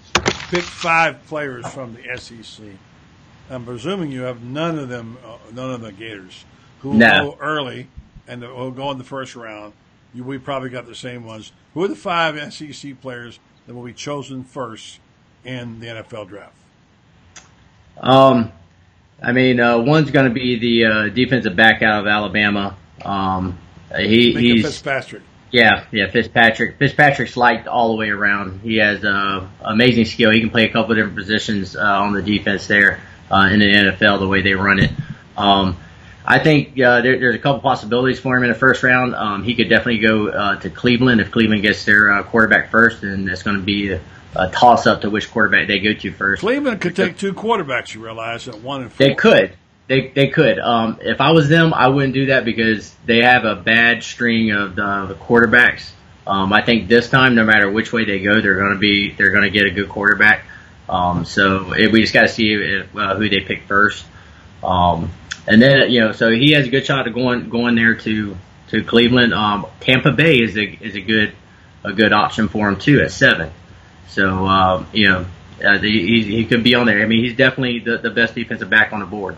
[0.50, 2.64] Pick five players from the SEC.
[3.50, 6.44] I'm presuming you have none of them, uh, none of the Gators,
[6.82, 7.30] who will No.
[7.32, 7.88] go early
[8.28, 9.72] and will go in the first round.
[10.14, 11.50] You, we probably got the same ones.
[11.74, 15.00] Who are the five SEC players that will be chosen first
[15.44, 16.54] in the NFL draft?
[17.98, 18.52] Um,
[19.22, 22.76] I mean, uh, one's going to be the uh, defensive back out of Alabama.
[23.04, 23.58] Um,
[23.96, 25.22] he, he's Fitzpatrick.
[25.50, 26.78] Yeah, yeah, Fitzpatrick.
[26.78, 28.60] Fitzpatrick's liked all the way around.
[28.60, 30.30] He has uh, amazing skill.
[30.30, 33.00] He can play a couple of different positions uh, on the defense there
[33.30, 34.90] uh, in the NFL, the way they run it.
[35.36, 35.76] Um,
[36.24, 39.14] I think uh, there, there's a couple possibilities for him in the first round.
[39.14, 43.04] Um, he could definitely go uh, to Cleveland if Cleveland gets their uh, quarterback first,
[43.04, 43.98] and it's going to be
[44.44, 46.40] a, toss up to which quarterback they go to first.
[46.40, 47.94] Cleveland could take two quarterbacks.
[47.94, 49.06] You realize at one and four.
[49.06, 49.52] They could.
[49.88, 50.58] They they could.
[50.58, 54.50] Um, if I was them, I wouldn't do that because they have a bad string
[54.50, 55.90] of the, the quarterbacks.
[56.26, 59.12] Um, I think this time, no matter which way they go, they're going to be
[59.12, 60.44] they're going to get a good quarterback.
[60.88, 64.04] Um, so it, we just got to see if, uh, who they pick first.
[64.62, 65.12] Um,
[65.46, 68.36] and then you know, so he has a good shot of going going there to
[68.68, 69.32] to Cleveland.
[69.34, 71.32] Um, Tampa Bay is a is a good
[71.84, 73.52] a good option for him too at seven.
[74.08, 75.26] So um, you know,
[75.64, 77.02] uh, he, he could be on there.
[77.02, 79.36] I mean, he's definitely the, the best defensive back on the board.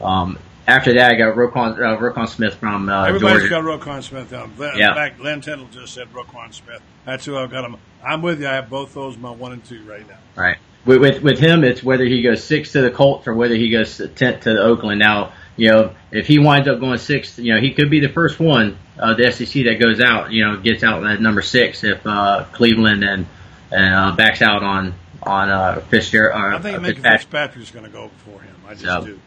[0.00, 3.50] Um, after that, I got Roquan, uh, Roquan Smith from uh, Everybody's Georgia.
[3.50, 4.52] got Roquan Smith down.
[4.58, 4.94] In Yeah.
[4.94, 6.80] fact, Len Tindall just said Roquan Smith.
[7.04, 7.76] That's who I've got him.
[8.04, 8.46] I'm with you.
[8.48, 10.18] I have both those my one and two right now.
[10.36, 10.56] Right.
[10.84, 13.70] With, with with him, it's whether he goes six to the Colts or whether he
[13.70, 14.98] goes tenth to the Oakland.
[14.98, 18.08] Now, you know, if he winds up going sixth, you know, he could be the
[18.08, 20.32] first one uh, the SEC that goes out.
[20.32, 23.26] You know, gets out at number six if uh, Cleveland and
[23.72, 26.40] and uh, backs out on on uh, Fitzgerald.
[26.40, 27.20] Or, I think uh, Minkah Fitzpatrick.
[27.20, 28.54] Fitzpatrick's going to go before him.
[28.66, 29.20] I just So, do.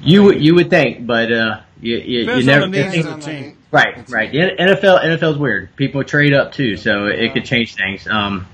[0.00, 3.58] You would you would think, but uh, you you, you never think- team.
[3.72, 4.30] Right, right.
[4.32, 5.74] The NFL NFL's weird.
[5.76, 8.06] People trade up too, so it could change things.
[8.06, 8.46] Um,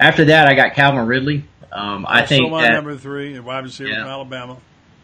[0.00, 1.44] after that, I got Calvin Ridley.
[1.70, 4.02] Um, I think my that number three, wide receiver Yeah.
[4.02, 4.56] from Alabama.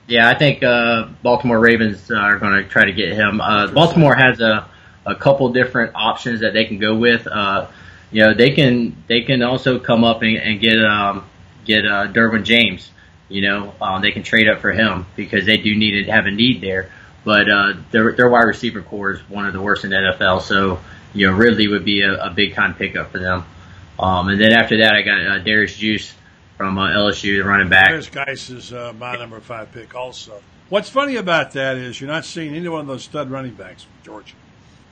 [0.09, 3.41] yeah, I think uh, Baltimore Ravens uh, are going to try to get him.
[3.41, 4.67] Uh, Baltimore has a
[5.07, 7.27] a couple different options that they can go with.
[7.27, 7.67] Uh,
[8.11, 11.25] you know, they can they can also come up and, and get um,
[11.65, 12.91] get uh, Derwin James.
[13.29, 16.27] You know, um, they can trade up for him because they do need to have
[16.27, 16.91] a need there.
[17.25, 20.43] But uh, their their wide receiver core is one of the worst in the NFL.
[20.43, 20.81] So
[21.13, 23.45] you know, Ridley would be a, a big time pickup for them.
[23.99, 26.15] Um, and then after that, I got uh, Derrius Guice
[26.57, 27.91] from uh, LSU, the running back.
[27.91, 30.43] Derrius Guice is uh, my number five pick also.
[30.69, 33.83] What's funny about that is you're not seeing any one of those stud running backs
[33.83, 34.35] from Georgia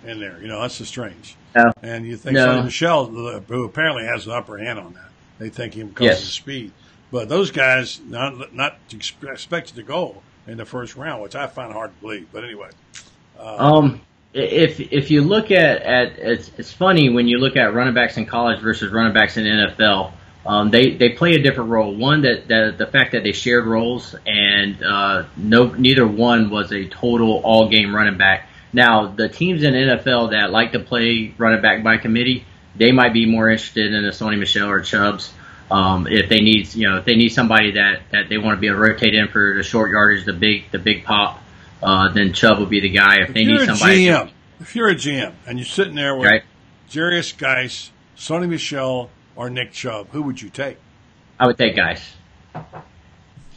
[0.04, 0.40] in there.
[0.40, 1.36] You know, that's the strange.
[1.64, 1.72] No.
[1.82, 2.62] And you think No.
[2.62, 5.08] Michel, who apparently has the upper hand on that.
[5.38, 6.22] They think him because Yes.
[6.22, 6.72] of speed.
[7.10, 8.78] But those guys not not
[9.22, 12.26] expected to go in the first round, which I find hard to believe.
[12.32, 12.68] But anyway,
[13.40, 14.00] Um,
[14.34, 18.16] if if you look at at it's, it's funny when you look at running backs
[18.16, 20.12] in college versus running backs in NFL.
[20.46, 21.94] Um, they they play a different role.
[21.94, 26.72] One that, that the fact that they shared roles and uh, no neither one was
[26.72, 28.48] a total all game running back.
[28.72, 32.44] Now the teams in NFL that like to play running back by committee,
[32.76, 35.32] they might be more interested in a Sony Michel or Chubbs.
[35.70, 38.60] Um, if they need you know if they need somebody that, that they want to
[38.60, 41.42] be able to rotate in for the short yardage, the big the big pop,
[41.82, 43.20] uh, then Chubb will be the guy.
[43.20, 45.94] If if they you're need a somebody, GM, if you're a GM and you're sitting
[45.94, 46.42] there with Right.
[46.90, 50.78] Derrius Guice, Sony Michel, or Nick Chubb, who would you take?
[51.38, 52.14] I would take Guice.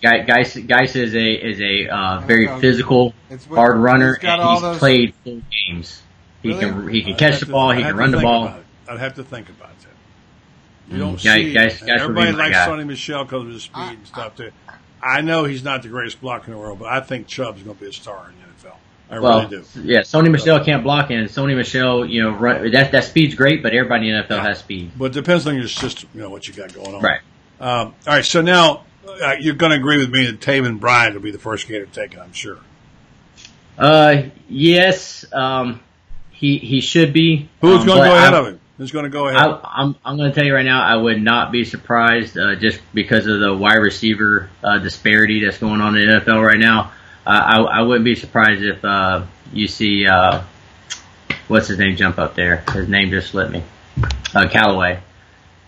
[0.01, 2.59] Guy- Guice, Guice is a is a uh, very Okay.
[2.61, 6.01] physical, It's what- hard runner, he's got and all he's those- played full games.
[6.41, 6.59] He Really?
[6.61, 8.53] can he can I'd catch the to- ball, I'd he can run the ball.
[8.89, 10.91] I'd have to think about that.
[10.93, 11.53] You don't Mm, guys- see.
[11.53, 12.67] guys- guys Everybody likes guy.
[12.67, 14.51] Sony Michel because of his speed and stuff too.
[15.03, 17.75] I know he's not the greatest blocker in the world, but I think Chubb's going
[17.75, 18.77] to be a star in the NFL.
[19.09, 19.63] I Well, really do.
[19.83, 23.61] yeah, Sony Michel can't block, and Sony Michel, you know, run, that that speed's great,
[23.63, 24.91] but everybody in the NFL has speed.
[24.97, 27.01] But it depends on your system, you know, what you got going on.
[27.01, 27.19] Right.
[27.59, 28.25] Um, all right.
[28.25, 28.81] So now
[29.21, 31.85] uh, you're going to agree with me that Taven Bryan will be the first Gator
[31.85, 32.57] taken, I'm sure.
[33.77, 35.79] Uh, yes, um,
[36.31, 37.49] he he should be.
[37.61, 38.59] Who's um, going to go ahead I- of him?
[38.77, 39.39] Who's going to go ahead?
[39.39, 42.55] I, I'm I'm going to tell you right now, I would not be surprised uh,
[42.55, 46.59] just because of the wide receiver uh, disparity that's going on in the NFL right
[46.59, 46.91] now.
[47.23, 50.41] Uh, I I wouldn't be surprised if uh, you see uh,
[51.47, 52.63] what's his name jump up there.
[52.73, 53.63] His name just slipped me.
[54.33, 54.99] Uh, Callaway.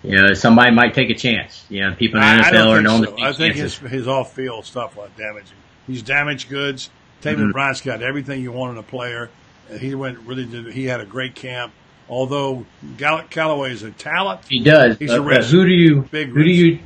[0.04, 1.66] You know, somebody might take a chance.
[1.70, 3.12] You know, people in the NFL are known so.
[3.12, 3.92] to take I think his, chances.
[3.92, 5.58] his off field stuff was damaging.
[5.88, 6.90] He's damaged goods.
[7.22, 7.54] Taven Mhm.
[7.54, 9.30] Bryan's got everything you want in a player.
[9.80, 10.74] He went really did.
[10.74, 11.72] He had a great camp.
[12.10, 12.66] Although
[12.98, 14.98] Gall- Callaway is a talent, He does.
[14.98, 15.50] He's a risk.
[15.52, 16.80] who do you Big who do you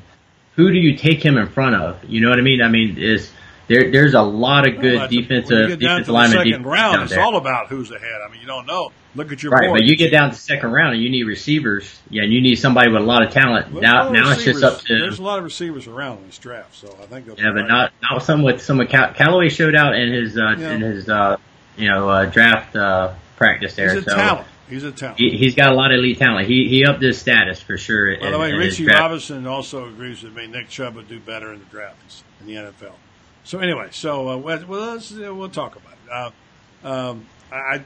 [0.55, 1.97] who do you take him in front of?
[2.07, 2.61] You know what I mean?
[2.61, 3.31] I mean, is
[3.67, 3.91] there?
[3.91, 7.01] There's a lot of good Well, defensive when you get down defensive linemen second round,
[7.03, 7.21] it's there.
[7.21, 8.21] all about who's ahead.
[8.27, 8.91] I mean, you don't know.
[9.15, 9.79] Look at your Right, board.
[9.79, 11.99] but you get down to second round and you need receivers.
[12.09, 13.71] Yeah, and you need somebody with a lot of talent.
[13.71, 16.37] Well, now, now it's just up to There's a lot of receivers around in this
[16.37, 17.25] draft, so I think.
[17.27, 20.55] yeah, but provide- not not some with some Cal- Callaway showed out in his uh,
[20.57, 20.71] Yeah.
[20.73, 21.37] in his uh,
[21.77, 23.93] you know uh, draft uh, practice there.
[23.95, 24.47] He's a so talent.
[24.69, 25.17] He's a talent.
[25.17, 26.47] He, he's got a lot of elite talent.
[26.47, 28.19] He he upped his status for sure.
[28.19, 28.85] By the way, in Richie.
[28.85, 30.45] Robinson also agrees with me.
[30.47, 32.91] Nick Chubb would do better in the draft in the NFL.
[33.47, 36.11] So anyway, so uh, well, well, uh, we'll talk about it.
[36.83, 37.81] Uh, um, I,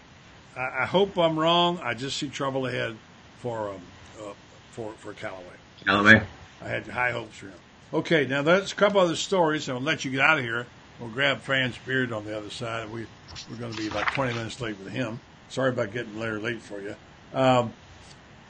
[0.58, 1.80] I I hope I'm wrong.
[1.84, 2.98] I just see trouble ahead
[3.38, 3.82] for um,
[4.20, 4.34] uh,
[4.72, 5.46] for for Callaway.
[5.86, 6.24] Callaway.
[6.64, 7.54] I had high hopes for him.
[7.94, 10.66] Okay, now there's a couple other stories, and we'll let you get out of here.
[11.00, 12.90] We'll grab Franz Beard on the other side.
[12.90, 13.06] We
[13.48, 15.20] we're going to be about 20 minutes late with him.
[15.50, 16.96] Sorry about getting Larry late for you.
[17.36, 17.72] Um,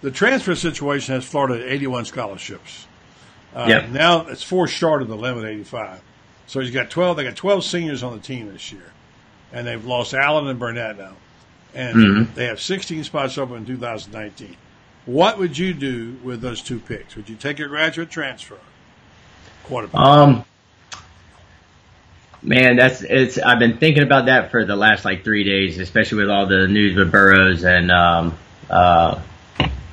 [0.01, 2.87] the transfer situation has Florida at 81 scholarships.
[3.53, 3.89] Uh, Yep.
[3.89, 6.01] Now it's four short of the limit, 85.
[6.47, 7.17] So he's got 12.
[7.17, 8.91] They got 12 seniors on the team this year,
[9.53, 11.13] and they've lost Allen and Burnett now,
[11.73, 12.33] and Mhm.
[12.35, 14.57] they have 16 spots open in 2019.
[15.05, 17.15] What would you do with those two picks?
[17.15, 18.57] Would you take a graduate transfer?
[19.63, 19.99] Quarterback.
[19.99, 20.43] Um,
[22.41, 23.37] man, that's it's.
[23.37, 26.67] I've been thinking about that for the last like three days, especially with all the
[26.67, 28.37] news with Burrows and um,
[28.69, 29.19] uh,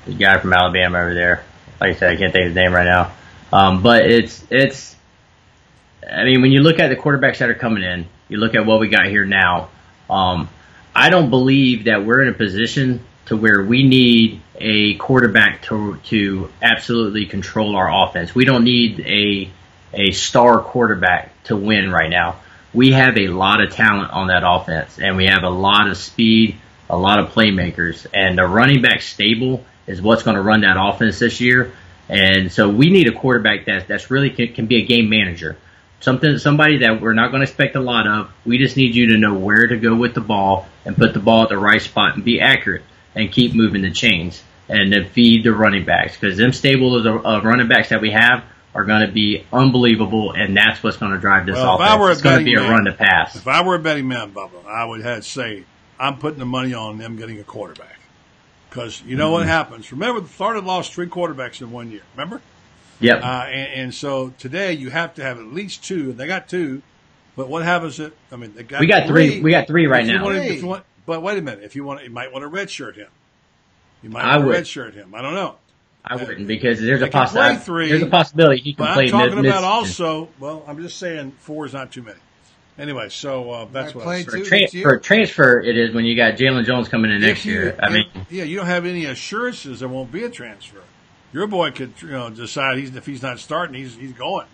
[0.07, 1.45] the guy from Alabama over there.
[1.81, 3.13] Like I said, I can't think of his name right now.
[3.53, 4.97] Um, but it's it's.
[6.11, 8.65] I mean, when you look at the quarterbacks that are coming in, you look at
[8.65, 9.71] what we got here now.
[10.09, 10.49] Um,
[10.95, 15.97] I don't believe that we're in a position to where we need a quarterback to
[16.05, 18.35] to absolutely control our offense.
[18.35, 19.51] We don't need a
[19.93, 22.37] a star quarterback to win right now.
[22.75, 25.97] We have a lot of talent on that offense, and we have a lot of
[25.97, 26.57] speed,
[26.91, 30.77] a lot of playmakers, and the running back stable is what's going to run that
[30.79, 31.73] offense this year.
[32.09, 35.57] And so we need a quarterback that that's really can, can be a game manager,
[36.01, 38.31] something somebody that we're not going to expect a lot of.
[38.45, 41.21] We just need you to know where to go with the ball and put the
[41.21, 42.83] ball at the right spot and be accurate
[43.15, 47.25] and keep moving the chains and then feed the running backs because them stable of,
[47.27, 51.11] of running backs that we have are going to be unbelievable, and that's what's going
[51.13, 51.81] to drive this Well, if.
[51.81, 53.35] I were a it's going to be betting a man- run to pass.
[53.35, 55.65] If I were a betting man, Bubba, I would have say
[55.99, 57.99] I'm putting the money on them getting a quarterback
[58.69, 59.49] because you know what Mm-hmm.
[59.49, 59.91] happens.
[59.91, 62.03] Remember, the Florida lost three quarterbacks in one year.
[62.15, 62.43] Remember?
[63.01, 63.23] Yep.
[63.23, 66.49] Uh, and, and so today you have to have at least two, and they got
[66.49, 66.83] two.
[67.37, 70.03] But what happens if I mean they got We got three- we got three right
[70.03, 70.25] If you now.
[70.25, 72.51] wanted- if you want- but wait a minute, if you want, you might want to
[72.51, 73.09] redshirt him.
[74.03, 75.15] You might I want to redshirt him.
[75.15, 75.57] I don't know.
[76.05, 77.57] I wouldn't because there's a can play possibility.
[77.59, 80.29] three, There's a possibility he can But play I'm talking mid- about mid- also.
[80.39, 82.19] Well, I'm just saying four is not too many.
[82.79, 84.45] Anyway, so uh, that's I what I played said.
[84.45, 87.53] For, tra- for transfer, it is when you got Jalen Jones coming in next you-
[87.55, 87.77] year.
[87.83, 90.79] I mean, yeah, you don't have any assurances there won't be a transfer.
[91.33, 94.47] Your boy could, you know, decide he's if he's not starting, he's he's going.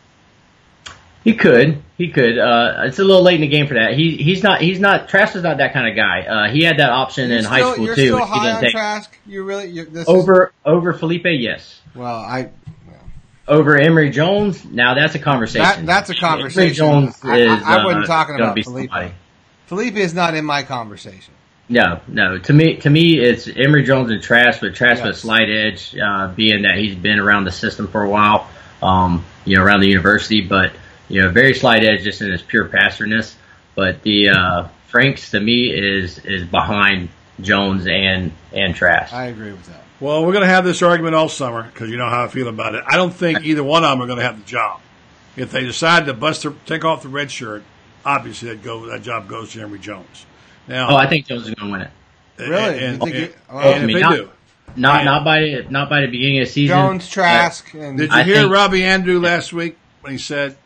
[1.23, 2.37] he could, he could.
[2.39, 3.95] Uh, it's a little late in the game for that.
[3.95, 6.23] He he's not he's not Trask is not that kind of guy.
[6.23, 8.07] Uh, he had that option You're in high still- school you're too.
[8.07, 8.73] still which he high didn't on take.
[8.73, 9.19] Trask.
[9.27, 11.81] You really you're, this is- Over over Feleipe, yes.
[11.95, 12.51] well, I
[13.47, 15.63] Over Emory Jones, now that's a conversation.
[15.63, 16.85] That- that's a conversation.
[16.87, 17.21] Emory conversation.
[17.21, 17.63] Jones I- I- is.
[17.63, 18.65] I wasn't uh, talking about Feleipe.
[18.89, 19.13] somebody.
[19.71, 21.34] Feleipe is not in my conversation.
[21.69, 22.39] No, no.
[22.39, 25.97] To me, to me, it's Emory Jones and Trask, but Trask with a slight edge,
[25.97, 28.49] uh, being that he's been around the system for a while,
[28.83, 30.73] um, you know, around the university, but
[31.09, 33.37] you know, very slight edge just in his pure passerness.
[33.75, 37.09] But the uh, Franks to me is is behind
[37.41, 39.13] Jones and and Trask.
[39.13, 39.83] I agree with that.
[40.01, 42.49] Well, we're going to have this argument all summer because you know how I feel
[42.49, 42.85] about it.
[42.87, 44.81] I don't think either one of them are going to have the job.
[45.37, 47.65] If they decide to bust their, take off the red shirt,
[48.05, 50.27] obviously that go that job goes to Emory Jones.
[50.69, 51.91] Now, oh, I think Jones is going to win it.
[52.39, 52.79] Really?
[52.85, 54.31] And, You think and- it- and if they not- do,
[54.77, 55.05] Not Yeah.
[55.05, 56.77] not by not by the beginning of the season.
[56.77, 60.57] Jones, Trask, and Did you I hear think- Robbie Andreu last week when he said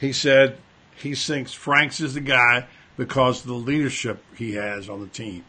[0.00, 0.56] he said
[0.96, 2.64] he thinks Franks is the guy
[2.96, 5.44] because of the leadership he has on the team.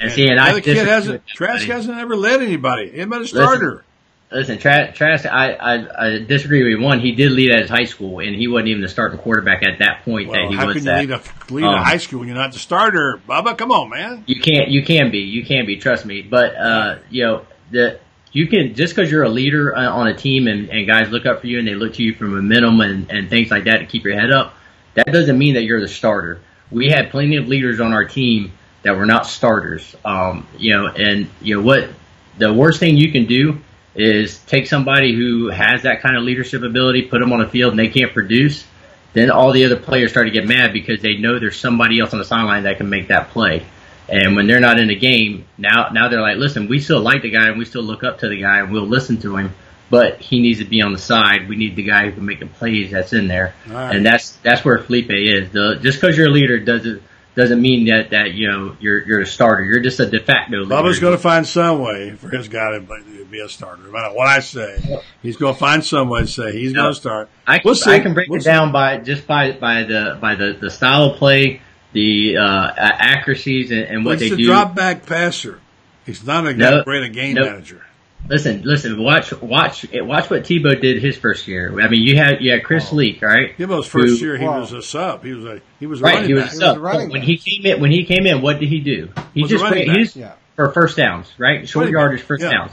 [0.00, 1.22] And see, and the I other kid hasn't.
[1.22, 2.90] with Trask hasn't ever led anybody.
[2.90, 3.70] He been a starter.
[3.70, 3.84] Listen,
[4.28, 6.84] Tra- Trask, I, I I disagree with you.
[6.84, 9.62] One, he did lead at his high school, and he wasn't even the starting quarterback
[9.62, 11.84] at that point well, that he how was can you lead a lead a Um,
[11.84, 13.56] high school when you're not the starter, Bubba?
[13.56, 14.24] Come on, man.
[14.26, 14.68] You can't.
[14.68, 15.20] You can be.
[15.20, 15.76] You can be.
[15.76, 16.22] Trust me.
[16.22, 18.00] But uh, you know the
[18.32, 21.24] you can just because you're a leader uh, on a team and, and guys look
[21.24, 23.78] up for you and they look to you for momentum and, and things like that
[23.78, 24.54] to keep your head up.
[24.94, 26.40] That doesn't mean that you're the starter.
[26.70, 29.94] We had plenty of leaders on our team that were not starters.
[30.04, 31.90] Um, you know, and you know what
[32.38, 33.60] the worst thing you can do
[33.96, 37.72] is take somebody who has that kind of leadership ability, put them on the field,
[37.72, 38.64] and they can't produce.
[39.12, 42.12] Then all the other players start to get mad because they know there's somebody else
[42.12, 43.64] on the sideline that can make that play.
[44.08, 47.22] And when they're not in the game, now now they're like, listen, we still like
[47.22, 49.52] the guy and we still look up to the guy and we'll listen to him,
[49.90, 51.48] but he needs to be on the side.
[51.48, 53.96] We need the guy who can make the plays that's in there, Right.
[53.96, 55.50] and that's that's where Feleipe is.
[55.50, 57.02] The, just because you're a leader doesn't
[57.36, 59.62] doesn't mean that that you know you're you're a starter.
[59.64, 60.74] You're just a de facto leader.
[60.74, 63.82] Bubba's going to find some way for his guy to be- a starter.
[63.82, 66.82] No matter what I say, he's going to find some way to say he's No.
[66.84, 67.28] going to start.
[67.46, 67.90] I, We'll see.
[67.90, 68.48] I can break We'll it see.
[68.50, 71.60] down by just by by the by the, the style of play,
[71.92, 74.46] the uh, accuracies, and, and what Well, they he's a do.
[74.46, 75.60] drop back passer.
[76.06, 76.82] He's not a No.
[76.84, 77.42] great a game No.
[77.44, 77.84] manager.
[78.28, 81.78] Listen, listen, watch watch watch what Tebow did his first year.
[81.80, 83.56] I mean, you had you had Chris Leak, right?
[83.56, 84.60] Tebow's first Who- year, he Wow.
[84.60, 85.22] was a sub.
[85.24, 86.52] He was a he was a Right, running he was back.
[86.52, 86.76] a sub.
[86.76, 87.28] a running when back.
[87.28, 89.08] he came in, when he came in, what did he do?
[89.32, 90.32] He Was just running ran- he just Yeah.
[90.56, 91.68] for first downs, right?
[91.68, 92.50] Short Running back, yardage, first yeah.
[92.50, 92.72] downs.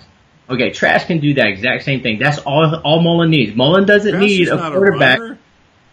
[0.49, 2.17] Okay, Trask can do that exact same thing.
[2.19, 3.55] That's all all Mullen needs.
[3.55, 5.19] Mullen doesn't Trask need a quarterback.
[5.19, 5.37] runner.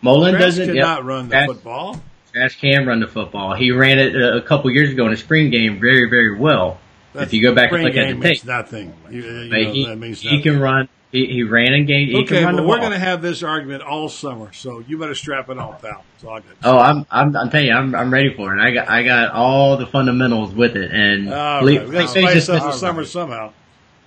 [0.00, 0.74] Mullen Trask doesn't.
[0.74, 1.06] cannot yep.
[1.06, 2.00] run the Trask- football.
[2.32, 3.54] Trask can run the football.
[3.54, 6.78] He ran it a couple years ago in a spring game very, very well.
[7.14, 8.94] If you go back and look at the tape, nothing.
[9.10, 10.88] You, you know, he, that means he can run.
[11.10, 12.06] He, he ran in game.
[12.06, 14.96] He okay, can run but we're going to have this argument all summer, so you
[14.96, 16.04] better strap it on, pal.
[16.12, 16.44] That's all got.
[16.62, 18.62] Oh, I'm, I'm, I'm telling you, I'm, I'm ready for it.
[18.62, 21.90] I got, I got all the fundamentals with it, and All right, we got to
[21.90, 23.52] Feleipe's spice just up the missing- summer somehow.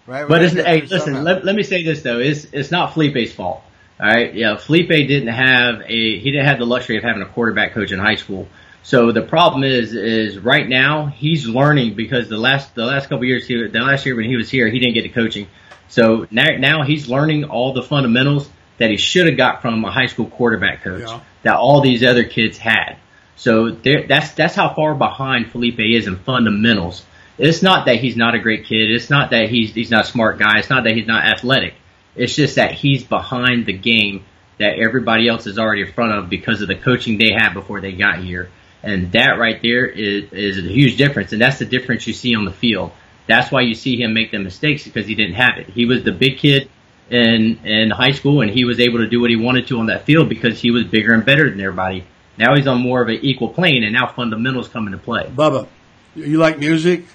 [0.07, 0.25] right?
[0.25, 0.99] But it's, hey, listen.
[1.01, 1.21] somehow.
[1.23, 3.63] Let, let me say this though: it's it's not Feleipe's fault.
[3.99, 7.25] All right, yeah, Feleipe didn't have a he didn't have the luxury of having a
[7.27, 8.47] quarterback coach in high school.
[8.83, 13.23] So the problem is is right now he's learning because the last the last couple
[13.25, 15.47] years he the last year when he was here he didn't get the coaching.
[15.87, 19.91] So now now he's learning all the fundamentals that he should have got from a
[19.91, 21.21] high school quarterback coach Yeah.
[21.43, 22.97] that all these other kids had.
[23.35, 27.05] So there, that's that's how far behind Feleipe is in fundamentals.
[27.37, 28.91] It's not that he's not a great kid.
[28.91, 30.59] It's not that he's he's not a smart guy.
[30.59, 31.73] It's not that he's not athletic.
[32.15, 34.25] It's just that he's behind the game
[34.59, 37.81] that everybody else is already in front of because of the coaching they had before
[37.81, 38.49] they got here.
[38.83, 41.31] And that right there is, is a huge difference.
[41.31, 42.91] And that's the difference you see on the field.
[43.27, 45.69] That's why you see him make the mistakes because he didn't have it.
[45.69, 46.69] He was the big kid
[47.09, 49.87] in in high school and he was able to do what he wanted to on
[49.87, 52.05] that field because he was bigger and better than everybody.
[52.37, 55.25] Now he's on more of an equal plane and now fundamentals come into play.
[55.25, 55.67] Bubba,
[56.15, 57.05] you, like music?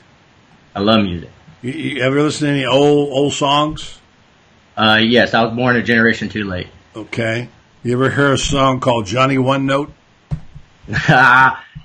[0.74, 1.30] I love music.
[1.62, 3.98] You, you ever listen to any old old songs?
[4.76, 6.68] Uh, yes, I was born a generation too late.
[6.94, 7.48] Okay.
[7.82, 9.92] You ever hear a song called Johnny One Note?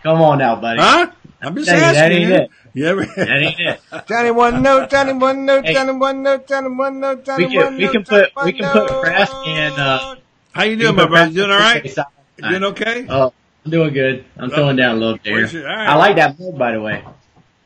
[0.03, 0.79] Come on now, buddy.
[0.79, 1.11] Huh?
[1.41, 2.35] I'm just That ain't- that asking ain't you.
[2.35, 2.49] it.
[2.75, 3.05] You ever?
[3.15, 3.81] That ain't it.
[4.07, 5.73] Johnny one note, Johnny one note, Hey.
[5.73, 8.53] Johnny one note, Johnny one note, Johnny We can- one we note, can put- we
[8.53, 9.01] can put note.
[9.03, 10.15] Trask and, uh,
[10.53, 11.29] How you doing, my brother?
[11.29, 11.83] You doing all right?
[11.85, 13.05] You doing okay?
[13.09, 13.33] Oh,
[13.65, 14.25] I'm doing good.
[14.37, 15.33] I'm throwing down a little there.
[15.33, 15.87] Where's your- all right.
[15.89, 17.03] I like that move, by the way.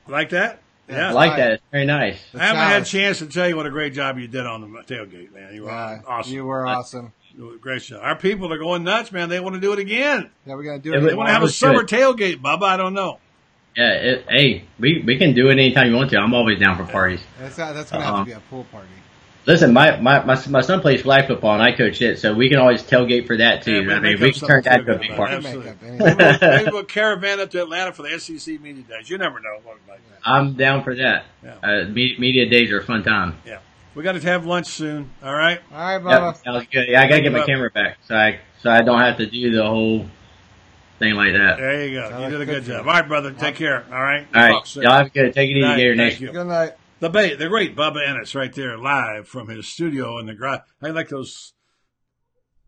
[0.08, 0.60] Like that?
[0.90, 1.10] Yeah.
[1.10, 1.52] I like that.
[1.54, 2.18] It's very nice.
[2.34, 4.62] I haven't had a chance to tell you what a great job you did on
[4.62, 5.54] the tailgate, man.
[5.54, 6.34] You were Yeah, awesome.
[6.34, 7.12] You were awesome.
[7.38, 7.98] You were Great show.
[8.00, 9.30] Our people are going nuts, man.
[9.30, 10.30] They want to do it again.
[10.46, 11.02] Yeah, we're gonna do Yeah, it.
[11.02, 11.90] but- They want to have a summer good.
[12.00, 12.64] tailgate, Bubba.
[12.64, 13.20] I don't know.
[13.76, 13.92] Yeah.
[13.94, 16.18] It, hey, we we can do it anytime you want to.
[16.18, 17.22] I'm always down for parties.
[17.40, 18.24] That's not, that's gonna have Uh-huh.
[18.24, 18.88] to be a pool party.
[19.46, 22.50] Listen, my, my, my, my son plays flag football and I coach it, so we
[22.50, 23.82] can always tailgate for that too.
[23.84, 25.36] Yeah, I mean, we can turn that something into a big party.
[25.36, 25.66] Absolutely.
[25.72, 26.40] Make Maybe anything.
[26.42, 29.10] we'll, maybe we'll caravan up to Atlanta for the SEC media days.
[29.10, 29.60] You never know.
[29.64, 30.04] what it might be.
[30.26, 31.24] I'm down for that.
[31.42, 31.54] Yeah.
[31.64, 33.38] Uh, me- media days are a fun time.
[33.46, 33.60] Yeah.
[33.98, 35.10] We got to have lunch soon.
[35.24, 35.60] All right.
[35.72, 36.44] All right, Yep, Bubba.
[36.44, 36.88] sounds good.
[36.88, 37.48] Yeah, I gotta get my Yep.
[37.48, 40.06] camera back, so I so I don't have to do the whole
[41.00, 41.58] thing like that.
[41.58, 42.10] There you go.
[42.10, 42.88] Sounds You did a good good job.
[42.88, 43.32] All right, brother.
[43.34, 43.84] Take care.
[43.92, 44.28] All right.
[44.36, 44.52] All right.
[44.52, 45.34] Talk y'all have a good.
[45.34, 45.78] Take it easy, Good night.
[45.78, 46.26] Gator Thank Nation.
[46.28, 46.32] you.
[46.32, 46.74] Good night.
[47.00, 50.60] The ba- the great Bubba Ennis right there live from his studio in the garage.
[50.82, 51.54] I like those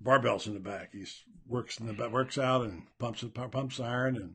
[0.03, 0.89] barbells in the back.
[0.93, 1.05] He
[1.47, 4.33] works in the back, works out and pumps pumps iron and.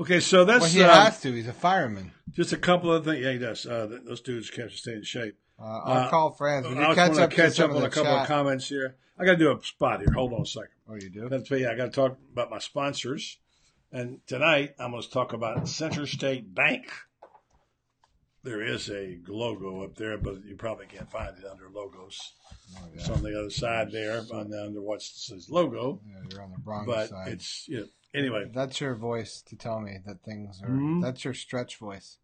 [0.00, 1.32] Okay, so that's Well, he uh, has to.
[1.32, 2.12] He's a fireman.
[2.32, 3.24] just a couple of things.
[3.24, 3.64] Yeah, he does.
[3.66, 5.36] Uh, those dudes have to stay in shape.
[5.62, 6.66] Uh, I'll Uh, call friends.
[6.66, 8.22] We I just catch want up catch up on a couple chat.
[8.22, 8.96] of comments here.
[9.18, 10.10] I got to do a spot here.
[10.12, 10.70] Hold on a second.
[10.88, 11.28] Oh, you do?
[11.28, 13.38] That's yeah, I got to talk about my sponsors.
[13.92, 16.90] And tonight I'm going to talk about Center State Bank.
[18.42, 22.32] there is a logo up there, but you probably can't find it under logos.
[22.76, 26.00] Oh, It's on the other side there, on under what says logo.
[26.04, 27.28] Yeah, you're on the wrong But side.
[27.34, 28.50] it's you know, anyway.
[28.52, 30.68] That's your voice to tell me that things are.
[30.70, 31.00] Mhm.
[31.02, 32.18] That's your stretch voice.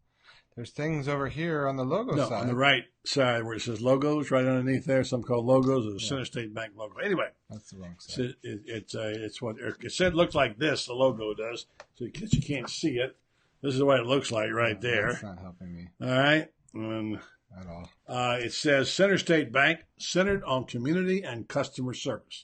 [0.59, 2.41] There's things over here on the logo No, side.
[2.41, 5.91] on the right side where it says logos, right underneath there, some called logos, or
[5.93, 6.97] the Center State Bank logo.
[6.97, 8.25] Anyway, That's the wrong it's side.
[8.25, 10.85] it, it, it's uh, it's what it said looks like this.
[10.85, 13.15] The logo does, so you, you can't see it.
[13.61, 15.13] This is what it looks like right there.
[15.13, 17.19] That's not helping me All right, and
[17.57, 17.89] at all.
[18.09, 22.43] uh, it says Center State Bank, centered on community and customer service.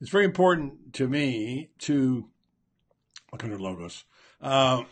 [0.00, 2.30] It's very important to me to
[3.30, 4.02] look under logos.
[4.42, 4.82] Uh,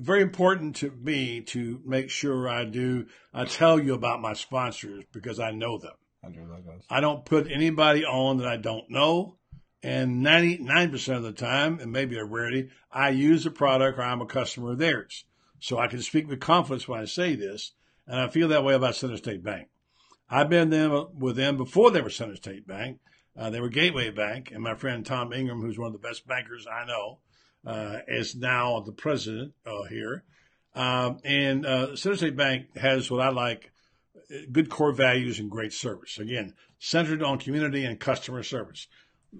[0.00, 3.06] very important to me to make sure I do.
[3.32, 5.92] I tell you about my sponsors because I know them.
[6.24, 6.84] Under logos.
[6.90, 9.36] I don't put anybody on that I don't know.
[9.82, 14.20] And 99% of the time, and maybe a rarity, I use a product or I'm
[14.20, 15.24] a customer of theirs.
[15.58, 17.72] So I can speak with confidence when I say this.
[18.06, 19.68] And I feel that way about Center State Bank.
[20.28, 22.98] I've been them with them before they were Center State Bank.
[23.36, 24.50] Uh, they were Gateway Bank.
[24.52, 27.18] And my friend Tom Ingram, who's one of the best bankers I know,
[27.66, 30.24] uh, is now the president uh, here.
[30.74, 31.94] Um, and uh,
[32.34, 33.70] Bank has what I like
[34.52, 36.18] good core values and great service.
[36.18, 38.86] Again, centered on community and customer service.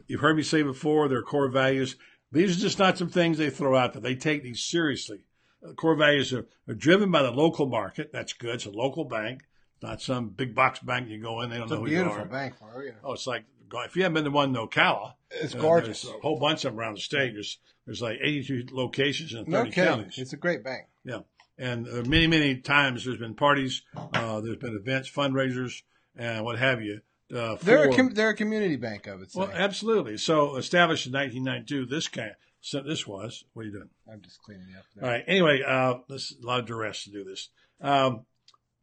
[0.06, 1.96] You've heard me say before, their core values.
[2.32, 4.02] These are just not some things they throw out there.
[4.02, 5.20] They take these seriously.
[5.66, 8.12] Uh, core values are, are driven by the local market.
[8.12, 8.54] That's good.
[8.56, 9.42] It's a local bank,
[9.82, 11.50] not some big box bank you go in.
[11.50, 12.04] They don't It's know a who you are.
[12.04, 12.54] beautiful bank.
[12.76, 12.94] You?
[13.04, 13.44] Oh, it's like
[13.86, 16.04] if you haven't been to one in Ocala, It's uh, gorgeous.
[16.04, 17.32] a whole bunch of them around the state.
[17.34, 20.18] There's there's like 82 locations in 30 No counties.
[20.18, 20.86] It's a great bank.
[21.04, 21.20] Yeah.
[21.58, 23.82] And uh, many, many times there's been parties,
[24.14, 25.82] uh, there's been events, fundraisers,
[26.16, 27.00] and what have you.
[27.34, 29.38] Uh, They're a com- they're a community bank, I would say.
[29.40, 30.16] well, absolutely.
[30.16, 33.44] So established in 1992, this kind, so this was.
[33.52, 33.90] What are you doing?
[34.10, 34.84] I'm just cleaning up.
[35.02, 35.22] All right.
[35.28, 37.48] Anyway, uh, this a lot of duress to do this.
[37.80, 38.24] Um,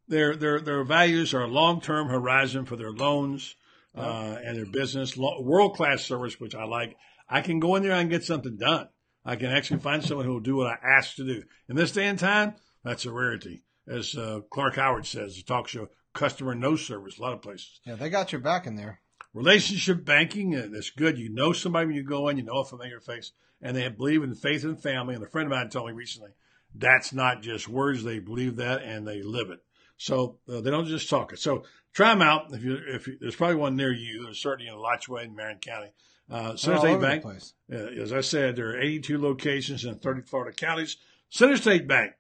[0.07, 3.55] their their their values are long term horizon for their loans
[3.97, 5.17] uh, and their business.
[5.17, 6.95] World class service, which I like.
[7.29, 8.87] I can go in there and get something done.
[9.25, 11.43] I can actually find someone who will do what I ask to do.
[11.67, 13.63] In this day and time, that's a rarity.
[13.87, 17.79] As uh, Clark Howard says, the talk show, customer no service, a lot of places.
[17.85, 19.01] Yeah, they got your back in there.
[19.33, 21.17] Relationship banking, uh, that's good.
[21.17, 23.31] You know somebody when you go in, you know a familiar face,
[23.61, 25.15] and they believe in faith and family.
[25.15, 26.31] And a friend of mine told me recently,
[26.73, 28.03] that's not just words.
[28.03, 29.59] They believe that and they live it.
[29.97, 31.39] So uh, they don't just talk it.
[31.39, 32.53] So try them out.
[32.53, 35.59] If you, if you, there's probably one near you, there's certainly in Alachua in Marion
[35.59, 35.91] County.
[36.29, 40.51] Uh, Center State Bank, uh, as I said, there are 82 locations in 30 Florida
[40.53, 40.97] counties.
[41.29, 42.13] Center State Bank,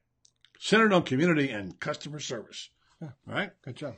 [0.59, 2.69] centered on community and customer service.
[3.01, 3.51] All right.
[3.63, 3.95] Good job.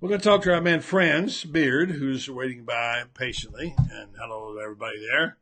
[0.00, 3.74] We're going to talk to our man Franz Beard, who's waiting by patiently.
[3.76, 5.36] And hello to everybody there.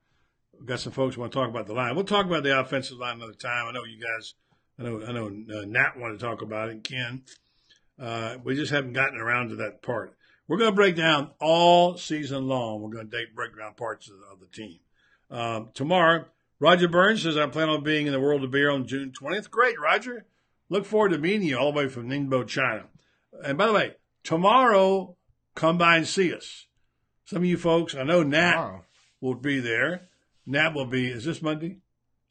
[0.58, 1.94] We've got some folks who want to talk about the line.
[1.94, 3.66] We'll talk about the offensive line another time.
[3.68, 4.34] I know you guys,
[4.78, 7.22] I know, I know uh, Nat wanted to talk about it, and Ken.
[7.98, 10.14] Uh, we just haven't gotten around to that part.
[10.46, 12.80] We're going to break down all season long.
[12.80, 14.78] We're going to date break down parts of the, of the team.
[15.30, 16.26] Um, tomorrow,
[16.60, 19.50] Roger Burns says, I plan on being in the World of Beer on June 20th.
[19.50, 20.26] Great, Roger.
[20.68, 22.84] Look forward to meeting you all the way from Ningbo, China.
[23.44, 25.16] And by the way, tomorrow,
[25.54, 26.66] come by and see us.
[27.24, 28.84] Some of you folks, I know Nat Tomorrow.
[29.20, 30.08] will be there.
[30.46, 31.78] Nat will be, is this Monday?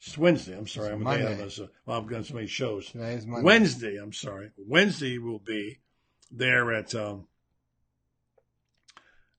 [0.00, 0.56] It's Wednesday.
[0.56, 0.88] I'm sorry.
[0.88, 1.44] It's I'm a day Monday.
[1.44, 1.70] of.
[1.84, 2.86] Well, I've got so many shows.
[2.90, 3.44] Today Monday.
[3.44, 4.50] Wednesday, I'm sorry.
[4.56, 5.80] Wednesday will be
[6.30, 7.26] there at, um,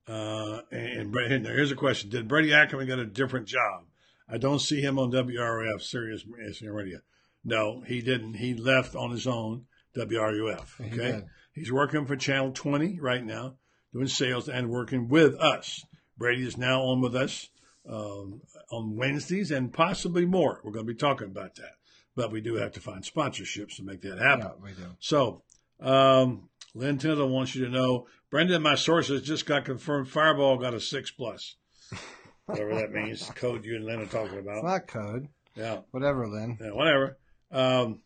[0.08, 2.10] uh, and, and here's a question.
[2.10, 3.86] Did Brady Ackerman get a different job?
[4.28, 6.26] I don't see him on WRF, Sirius
[6.62, 7.00] Radio.
[7.44, 8.36] No, he didn't.
[8.36, 10.82] He left on his own, WRUF.
[10.82, 11.12] Okay.
[11.12, 11.26] did.
[11.54, 13.56] He's working for Channel 20 right now,
[13.94, 15.86] doing sales and working with us.
[16.18, 17.50] Brady is now on with us
[17.88, 20.62] um, on Wednesdays and possibly more.
[20.64, 21.74] We're going to be talking about that.
[22.16, 24.48] But we do have to find sponsorships to make that happen.
[24.48, 24.86] Yeah, we do.
[25.00, 25.44] So,
[25.80, 30.74] um, Lynn Tindall wants you to know, Brenden, my sources just got confirmed Fireball got
[30.74, 31.56] a six plus.
[32.46, 34.64] Whatever that means, code you and Lynn are talking It's about.
[34.64, 35.28] not code.
[35.56, 36.58] Yeah, Whatever, Lynn.
[36.60, 37.18] yeah, whatever.
[37.52, 38.02] Um,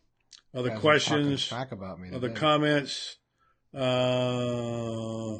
[0.54, 2.10] other questions, Talk about me.
[2.14, 3.16] other comments.
[3.74, 5.34] Uh,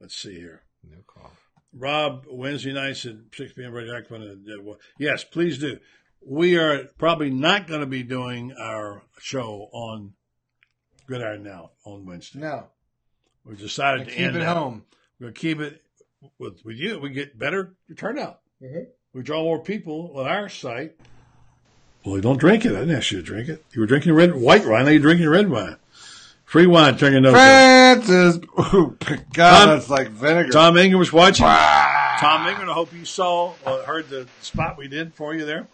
[0.00, 0.62] let's see here.
[0.88, 1.30] No call.
[1.72, 3.72] Rob, Wednesday nights at 6 p.m.
[3.72, 5.78] Radio uh, Yes, please do.
[6.26, 10.14] We are probably not going to be doing our show on
[11.06, 12.40] Gridiron Now on Wednesday.
[12.40, 12.66] No.
[13.44, 14.56] We've decided to Keep end it that.
[14.56, 14.84] home.
[15.18, 15.82] We're going to keep it
[16.38, 16.98] with, with you.
[17.00, 18.40] We get better turnout.
[18.62, 18.90] Mm-hmm.
[19.14, 20.96] We draw more people on our site.
[22.04, 22.72] Well, you don't drink it.
[22.72, 23.64] I didn't ask you to drink it.
[23.72, 24.84] You were drinking red, white wine.
[24.84, 25.76] Now you're drinking red wine.
[26.44, 26.96] Free wine.
[26.96, 27.34] Turn your nose.
[27.98, 28.04] Up.
[28.04, 28.36] Francis.
[28.74, 28.96] Ooh,
[29.32, 30.50] God, Tom- that's like vinegar.
[30.50, 31.46] Tom Ingram was watching.
[31.46, 35.66] Tom Ingram, I hope you saw or heard the spot we did for you there.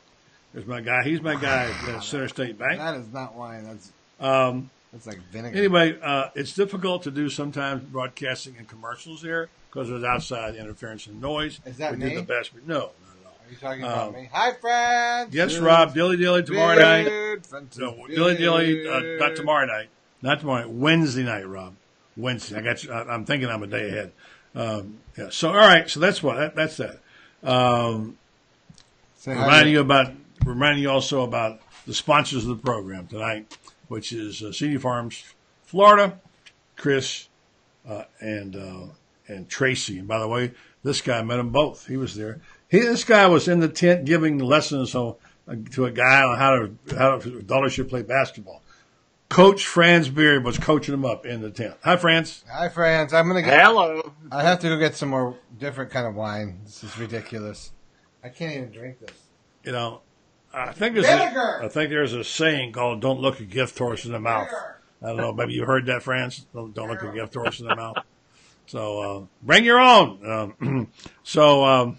[0.53, 1.03] There's my guy.
[1.03, 2.79] He's my guy at Center State Bank.
[2.79, 3.65] That is not wine.
[3.65, 5.57] That's Um, It's like vinegar.
[5.59, 11.07] anyway, uh, it's difficult to do sometimes broadcasting and commercials here because there's outside interference
[11.09, 11.61] and noise.
[11.67, 12.11] Is that we me?
[12.11, 12.55] do the best.
[12.55, 13.33] We, no, not at all.
[13.33, 14.29] Are you talking about Um, me?
[14.33, 15.35] Hi, friends.
[15.35, 17.07] Yes, Rob, dilly dilly tomorrow night.
[17.51, 17.77] night.
[17.79, 19.89] No, dilly dilly, uh, not tomorrow night.
[20.23, 20.71] Not tomorrow night.
[20.71, 21.75] Wednesday night, Rob.
[22.17, 22.59] Wednesday.
[22.59, 22.93] I got you.
[22.93, 24.13] I, I'm thinking I'm a day ahead.
[24.55, 25.29] Um, yeah.
[25.31, 25.89] So, all right.
[25.89, 26.37] So that's what.
[26.37, 27.01] That, that's that.
[27.43, 28.19] Um,
[29.17, 30.13] Say reminding you about,
[30.45, 33.57] reminding you also about the sponsors of the program tonight,
[33.89, 35.25] which is uh, CD Farms,
[35.65, 36.21] Florida,
[36.77, 37.29] Chris,
[37.89, 38.87] uh, and uh,
[39.29, 39.99] and Tracy.
[39.99, 40.53] And by the way,
[40.83, 41.87] this guy met them both.
[41.87, 42.41] He was there.
[42.69, 45.15] He, this guy was in the tent giving lessons on,
[45.49, 48.63] uh, to a guy on how to how to, daughter should play basketball.
[49.29, 51.75] Coach Franz Beard was coaching him up in the tent.
[51.83, 52.45] Hi, Franz.
[52.53, 53.13] Hi, Franz.
[53.13, 53.61] I'm gonna get.
[53.61, 54.13] Hello.
[54.31, 56.61] I have to go get some more different kind of wine.
[56.65, 57.73] This is ridiculous.
[58.23, 59.17] I can't even drink this.
[59.65, 60.03] You know,
[60.53, 61.59] I think there's Vinegar!
[61.63, 64.49] a, I think there's a saying called "Don't look a gift horse in the mouth."
[65.03, 65.33] I don't know.
[65.33, 66.47] Maybe you heard that, Franz.
[66.55, 67.99] Don't, don't look a gift horse in the mouth.
[68.67, 70.55] So uh, bring your own.
[70.63, 70.89] Um,
[71.23, 71.99] so, um,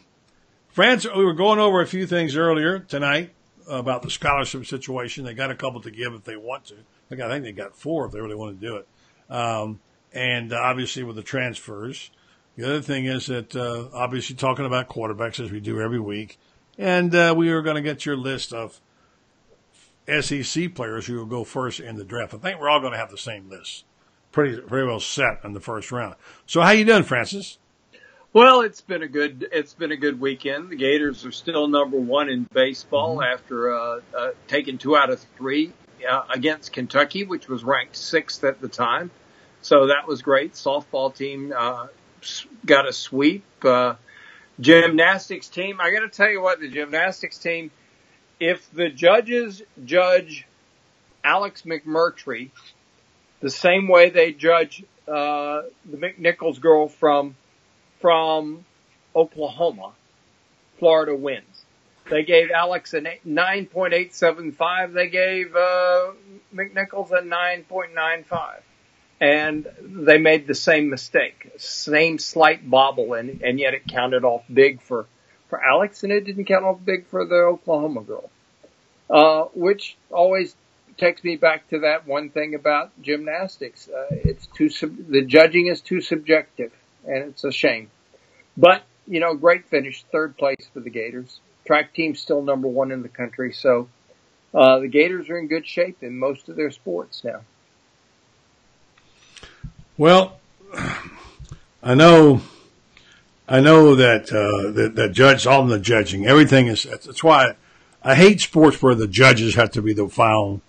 [0.70, 3.36] Franz, we were going over a few things earlier tonight
[3.68, 5.24] about the scholarship situation.
[5.24, 6.78] They got a couple to give if they want to.
[7.06, 8.88] I think- I think they got four if they really want to do it.
[9.30, 9.80] Um,
[10.14, 12.10] and obviously with the transfers.
[12.56, 16.40] The other thing is that uh, obviously talking about quarterbacks as we do every week,
[16.78, 18.80] and uh, we are going to get your list of
[20.08, 22.34] SEC players who will go first in the draft.
[22.34, 23.84] I think we're all going to have the same list,
[24.32, 26.16] pretty very well set in the first round.
[26.46, 27.58] So how you doing, Francis?
[28.32, 30.70] Well, it's been a good it's been a good weekend.
[30.70, 35.20] The Gators are still number one in baseball after uh, uh, taking two out of
[35.38, 35.72] three
[36.34, 39.12] against Kentucky, which was ranked sixth at the time.
[39.62, 40.54] So that was great.
[40.54, 41.88] Softball team uh,
[42.66, 43.44] got a sweep.
[43.64, 43.96] Uh,
[44.60, 45.80] gymnastics team.
[45.82, 47.72] I got to tell you what, the gymnastics team.
[48.40, 50.48] If the judges judge
[51.24, 52.52] Alex McMurtry
[53.42, 57.36] the same way they judge uh, the McNichols girl from
[58.02, 58.66] from
[59.16, 59.94] Oklahoma,
[60.80, 61.55] Florida wins.
[62.10, 64.94] They gave Alex a 9.875.
[64.94, 66.12] They gave uh,
[66.54, 68.62] McNichols a 9.95.
[69.20, 74.44] And they made the same mistake, same slight bobble, and, and yet it counted off
[74.54, 75.08] big for,
[75.50, 78.30] for Alex, and it didn't count off big for the Oklahoma girl.
[79.10, 80.56] Uh, which always
[80.98, 83.88] takes me back to that one thing about gymnastics.
[83.88, 86.72] Uh, it's too sub- the judging is too subjective,
[87.06, 87.90] and it's a shame.
[88.58, 91.40] But you know, great finish, third place for the Gators.
[91.66, 93.90] Track team's still number one in the country, so
[94.54, 97.42] uh, the Gators are in good shape in most of their sports now.
[99.98, 100.40] Well,
[101.82, 102.42] I know,
[103.48, 106.84] I know that uh, that, that judge all in the judging, everything is.
[106.84, 107.56] That's why
[108.04, 110.62] I hate sports where the judges have to be the final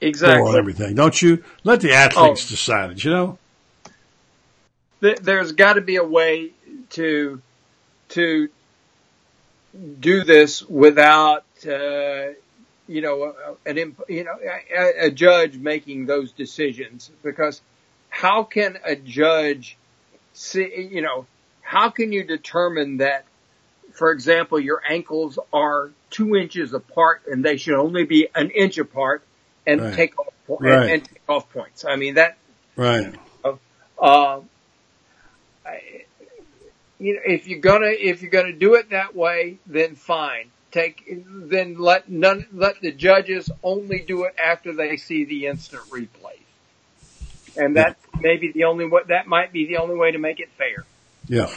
[0.00, 0.36] Exactly.
[0.36, 0.94] score on everything.
[0.94, 1.44] Don't you?
[1.62, 3.04] Let the athletes decide it.
[3.04, 3.38] You know.
[5.00, 6.52] There's got to be a way
[6.90, 7.40] to
[8.10, 8.48] to
[10.00, 12.28] do this without uh,
[12.88, 14.36] you know an you know
[14.76, 17.60] a, a judge making those decisions because
[18.08, 19.76] how can a judge
[20.32, 21.26] see you know
[21.62, 23.24] how can you determine that
[23.92, 28.78] for example your ankles are two inches apart and they should only be an inch
[28.78, 29.22] apart
[29.66, 29.94] and Right.
[29.94, 30.82] take off po- Right.
[30.82, 32.36] and, and take off points i mean that
[32.76, 33.14] Right.
[33.44, 34.40] uh,
[35.64, 36.04] I-
[37.00, 40.50] you know, if you're gonna if you're gonna do it that way, then fine.
[40.70, 45.82] Take then let none let the judges only do it after they see the instant
[45.90, 46.38] replay,
[47.56, 50.50] and that maybe the only way that might be the only way to make it
[50.56, 50.84] fair.
[51.26, 51.50] Yeah.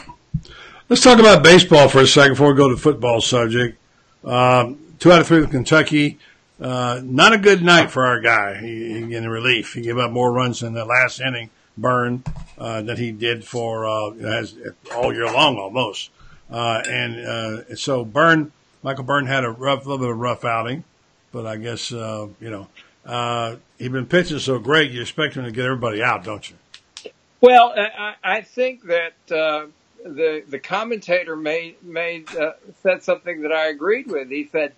[0.89, 3.77] Let's talk about baseball for a second before we go to football subject.
[4.23, 6.19] Um, two out of three with Kentucky.
[6.59, 8.59] Uh, not a good night for our guy.
[8.59, 9.73] He, he in relief.
[9.73, 12.23] He gave up more runs in the last inning, Byrne,
[12.57, 14.55] uh, than he did for uh, as,
[14.93, 16.11] all year long almost.
[16.49, 18.51] Uh, and uh, so Byrne,
[18.83, 20.83] Michael Byrne had a rough, little bit of a rough outing,
[21.31, 22.67] but I guess uh, you know
[23.05, 24.91] uh, he's been pitching so great.
[24.91, 26.55] You expect him to get everybody out, don't you?
[27.41, 29.65] Well, I, I think that uh,
[30.03, 34.29] the the commentator made made uh, said something that I agreed with.
[34.29, 34.73] He said,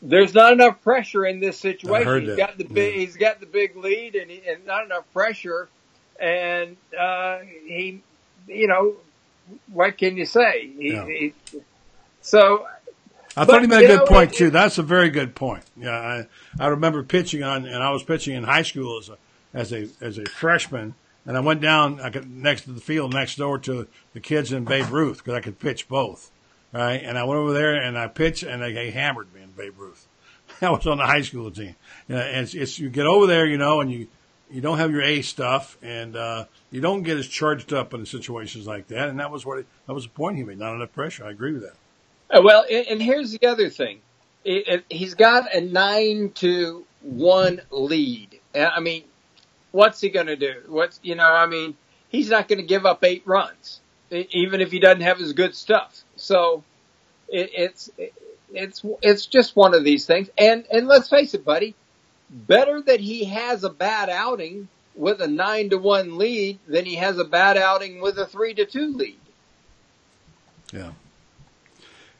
[0.00, 2.20] "There's not enough pressure in this situation.
[2.20, 2.36] He's that.
[2.36, 5.68] got the big he's got the big lead, and, he, and not enough pressure.
[6.22, 8.00] And uh, he,
[8.46, 8.94] you know,
[9.72, 10.68] what can you say?
[10.78, 11.04] He, Yeah.
[11.06, 11.34] he,
[12.20, 12.64] so
[13.36, 14.50] I But, thought he made a good know, point it- too.
[14.50, 15.64] That's a very good point.
[15.76, 16.26] Yeah, I,
[16.64, 19.18] I remember pitching on, and I was pitching in high school as a
[19.54, 20.94] as a as a freshman,
[21.26, 24.52] and I went down I could, next to the field next door to the kids
[24.52, 26.30] in Babe Ruth because I could pitch both,
[26.72, 27.02] right?
[27.02, 29.74] And I went over there and I pitched, and they, they hammered me in Babe
[29.76, 30.06] Ruth.
[30.62, 31.74] I was on the high school team.
[32.08, 34.06] You know, and it's, it's you get over there, you know, and you
[34.52, 38.04] you don't have your A stuff, and uh, you don't get as charged up in
[38.06, 39.08] situations like that.
[39.08, 40.58] And that was what it, that was the point he made.
[40.58, 41.24] Not enough pressure.
[41.24, 42.38] I agree with that.
[42.38, 44.00] Uh, Well, and, here's the other thing.
[44.44, 48.40] He's got a nine to one lead.
[48.54, 49.04] Uh, I mean,
[49.70, 50.62] what's he going to do?
[50.68, 51.76] What's, you know, I mean,
[52.08, 53.80] he's not going to give up eight runs,
[54.10, 56.02] even if he doesn't have his good stuff.
[56.16, 56.64] So
[57.28, 57.90] it, it's,
[58.52, 60.28] it's, it's just one of these things.
[60.36, 61.74] And, and let's face it, buddy,
[62.32, 66.96] better that he has a bad outing with a nine to one lead than he
[66.96, 69.18] has a bad outing with a three to two lead.
[70.72, 70.92] Yeah.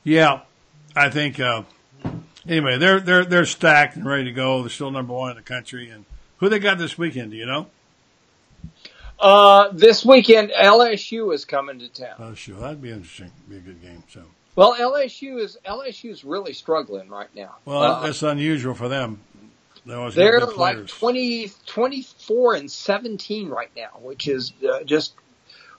[0.05, 0.41] Yeah,
[0.97, 1.39] I think.
[1.41, 1.63] Uh,
[2.49, 4.61] anyway, they're they're they're stacked and ready to go.
[4.63, 5.89] They're still number one in the country.
[5.91, 6.05] And
[6.39, 7.31] who they got this weekend?
[7.31, 7.69] Do you know?
[9.21, 12.17] Uh, this weekend, LSU is coming to town.
[12.19, 13.31] LSU, that'd be interesting.
[13.49, 14.03] Be a good game.
[14.09, 14.23] So,
[14.57, 17.55] Well, LSU is LSU is really struggling right now.
[17.65, 19.21] well, Uh, that's unusual for them.
[19.85, 20.91] They always have they're good like players.
[20.93, 25.15] 20, 24 and 17 right now, which is uh, just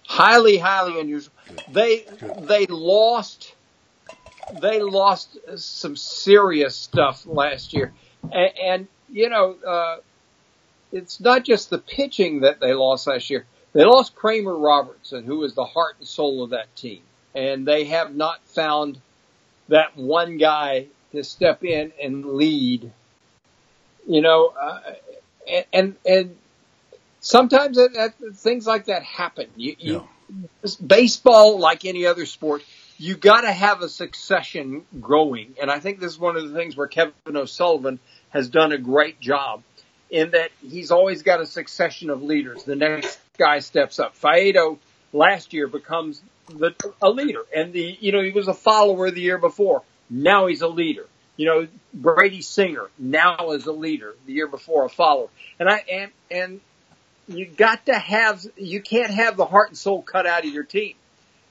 [0.05, 1.33] highly, highly unusual.
[1.71, 2.05] They,
[2.39, 3.55] they lost,
[4.61, 7.93] they lost some serious stuff last year.
[8.23, 9.97] And, and you know, uh,
[10.91, 13.45] it's not just the pitching that they lost last year.
[13.73, 17.01] They lost Kramer Robertson, who was the heart and soul of that team.
[17.33, 18.99] And they have not found
[19.69, 22.91] that one guy to step in and lead
[24.07, 24.79] you know, uh,
[25.71, 26.35] and, and,
[27.19, 29.47] sometimes that, that, things like that happen.
[29.55, 30.07] You, you,
[30.85, 32.63] baseball, like any other sport,
[32.97, 35.55] you got to have a succession growing.
[35.61, 37.99] And I think this is one of the things where Kevin O'Sullivan
[38.29, 39.63] has done a great job
[40.09, 42.63] in that he's always got a succession of leaders.
[42.63, 44.15] The next guy steps up.
[44.19, 44.77] Faedo
[45.11, 49.21] last year becomes the, a leader and the, you know, he was a follower the
[49.21, 49.81] year before.
[50.09, 51.07] Now he's a leader.
[51.35, 55.29] You know, Brady Singer now is a leader the year before a follower.
[55.59, 56.61] And I, and, and
[57.27, 60.63] you got to have, you can't have the heart and soul cut out of your
[60.63, 60.95] team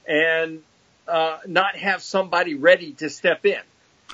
[0.07, 0.63] and,
[1.07, 3.59] uh, not have somebody ready to step in.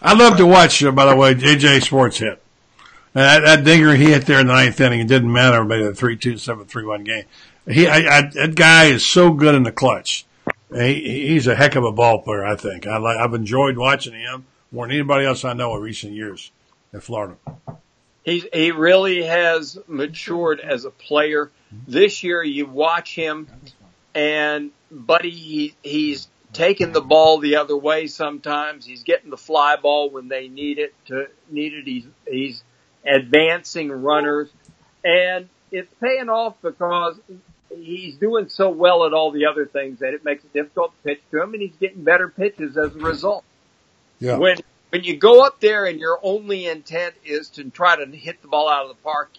[0.02, 0.84] I love to watch.
[0.84, 2.42] Uh, by the way, JJ Schwarz hit.
[3.14, 5.02] That, that dinger he hit there in the ninth inning.
[5.02, 5.64] It didn't matter.
[5.64, 7.26] Made a three-two, seven, three-one game.
[7.68, 10.26] He, I, I, that guy is so good in the clutch.
[10.74, 12.46] He, he's a heck of a ball player.
[12.46, 12.88] I think.
[12.88, 13.18] I like.
[13.18, 16.52] I've enjoyed watching him more than anybody else I know in recent years
[16.94, 17.38] in Florida.
[18.24, 21.52] He he really has matured as a player.
[21.88, 23.48] This year, you watch him,
[24.14, 28.08] and buddy, he he's taking the ball the other way.
[28.08, 31.86] Sometimes he's getting the fly ball when they need it to need it.
[31.86, 32.64] He's he's
[33.06, 34.50] advancing runners,
[35.04, 37.20] and it's paying off because
[37.70, 41.10] he's doing so well at all the other things that it makes it difficult to
[41.10, 43.44] pitch to him, and he's getting better pitches as a result.
[44.20, 44.38] Yeah.
[44.38, 44.58] When
[44.90, 48.48] when you go up there and your only intent is to try to hit the
[48.48, 49.32] ball out of the park,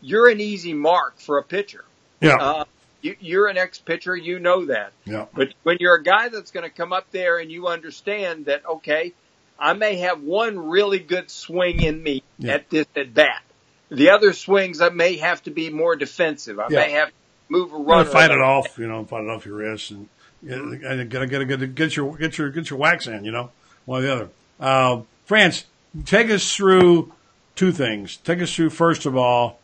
[0.00, 1.84] you're an easy mark for a pitcher.
[2.20, 2.36] Yeah.
[2.36, 2.64] Uh,
[3.02, 4.92] you, you're an ex-pitcher, you know that.
[5.06, 5.26] Yeah.
[5.34, 8.64] But when you're a guy that's going to come up there and you understand that,
[8.66, 9.12] okay,
[9.58, 12.54] I may have one really good swing in me Yeah.
[12.54, 13.42] at this at bat.
[13.90, 16.60] The other swings I may have to be more defensive.
[16.60, 16.78] I Yeah.
[16.80, 17.14] may have to
[17.48, 18.04] move a You runner.
[18.10, 20.08] fight it off, you know, fight it off your wrist, and
[20.48, 23.50] and gotta get get get your get your get your wax in, you know,
[23.90, 24.28] one or the other.
[24.60, 25.64] Uh, Franz,
[26.04, 27.12] take us through
[27.56, 28.18] two things.
[28.18, 29.58] Take us through first of all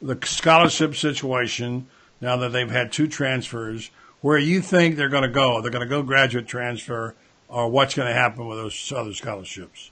[0.00, 1.88] the scholarship situation.
[2.20, 3.90] Now that they've had two transfers,
[4.20, 5.60] where you think they're going to go?
[5.60, 7.14] They're going to go graduate transfer,
[7.48, 9.90] or what's going to happen with those other scholarships?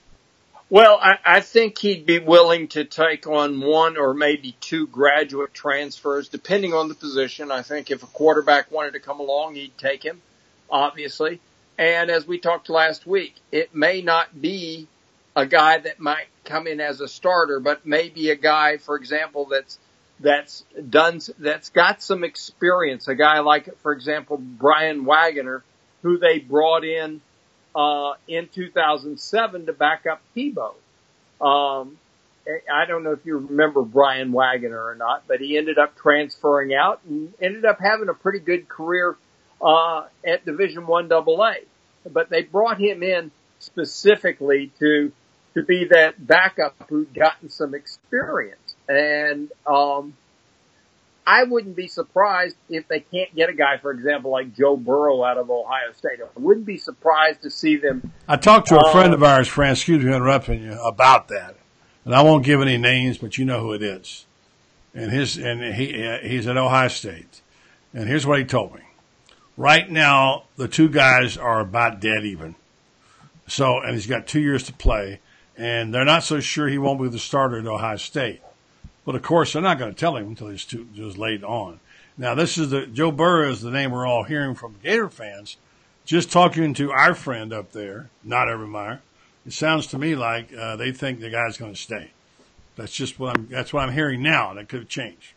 [0.69, 5.53] Well, I, I think he'd be willing to take on one or maybe two graduate
[5.53, 7.51] transfers, depending on the position.
[7.51, 10.21] I think if a quarterback wanted to come along, he'd take him,
[10.71, 11.41] obviously.
[11.77, 14.87] And as we talked last week, it may not be
[15.35, 19.45] a guy that might come in as a starter, but maybe a guy, for example,
[19.45, 19.77] that's
[20.19, 23.09] that's done that's got some experience.
[23.09, 25.63] A guy like, for example, Brian Wagoner,
[26.03, 27.19] who they brought in
[27.75, 30.73] uh, in 2007 to back up Tebow.
[31.41, 31.97] Um,
[32.71, 36.73] I don't know if you remember Brian Wagoner or not, but he ended up transferring
[36.73, 39.17] out and ended up having a pretty good career
[39.61, 41.55] uh, at Division One Double A.
[42.09, 45.11] But they brought him in specifically to
[45.55, 48.75] to be that backup who'd gotten some experience.
[48.89, 50.13] And um,
[51.25, 55.23] I wouldn't be surprised if they can't get a guy, for example, like Joe Burrow
[55.23, 56.19] out of Ohio State.
[56.21, 58.11] I wouldn't be surprised to see them.
[58.27, 61.29] I talked to a friend Uh, of ours, Franz, excuse me for interrupting you, about
[61.29, 61.55] that.
[62.03, 64.25] And I won't give any names, but you know who it is.
[64.93, 67.41] And his and he uh, he's at Ohio State.
[67.93, 68.81] And here's what he told me.
[69.57, 72.55] Right now, the two guys are about dead even.
[73.47, 75.19] So, and he's got two years to play.
[75.57, 78.41] and they're not so sure he won't be the starter at Ohio State.
[79.05, 81.79] But of course, they're not going to tell him until he's too just late on.
[82.17, 85.57] Now, this is the Joe Burrow is the name we're all hearing from Gator fans.
[86.05, 88.99] Just talking to our friend up there, not Evermeyer,
[89.45, 92.11] it sounds to me like uh, they think the guy's going to stay.
[92.75, 93.47] That's just what I'm.
[93.49, 94.53] That's what I'm hearing now.
[94.53, 95.34] That could change.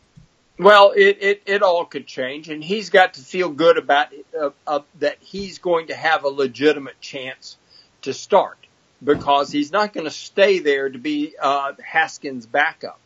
[0.59, 4.51] Well, it, it, it all could change, and he's got to feel good about uh,
[4.67, 7.57] uh, that he's going to have a legitimate chance
[8.03, 8.59] to start
[9.03, 12.99] because he's not going to stay there to be uh, Haskins' backup.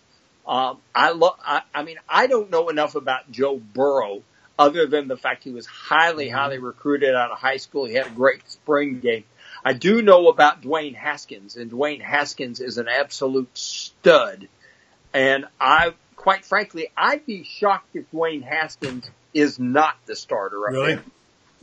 [0.47, 1.37] Um, I love.
[1.45, 4.23] I, I mean, I don't know enough about Joe Burrow
[4.59, 7.85] other than the fact he was highly, highly recruited out of high school.
[7.85, 9.25] He had a great spring game.
[9.65, 14.49] I do know about Dwayne Haskins, and Dwayne Haskins is an absolute stud.
[15.15, 20.59] And I, quite frankly, I'd be shocked if Dwayne Haskins is not the starter.
[20.61, 20.95] Right Really?
[20.95, 21.05] there.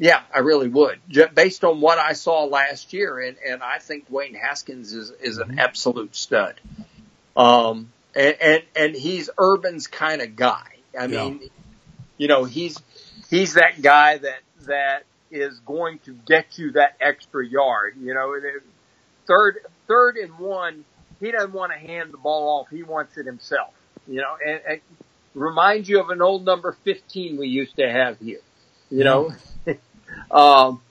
[0.02, 1.00] Yeah, I really would,
[1.34, 5.38] based on what I saw last year, and and I think Dwayne Haskins is is
[5.40, 6.60] an absolute stud.
[7.36, 10.68] Um, and and, and he's Urban's kind of guy.
[10.98, 11.30] I Yeah.
[11.30, 11.50] mean,
[12.18, 12.78] you know, he's
[13.30, 17.96] he's that guy that that is going to get you that extra yard.
[18.00, 18.44] You know, and
[19.28, 20.86] third third and one,
[21.20, 22.70] he doesn't want to hand the ball off.
[22.70, 23.74] He wants it himself.
[24.10, 24.82] You know, and, and
[25.36, 28.40] reminds you of an old number fifteen we used to have here.
[28.90, 29.34] You know,
[30.32, 30.82] um,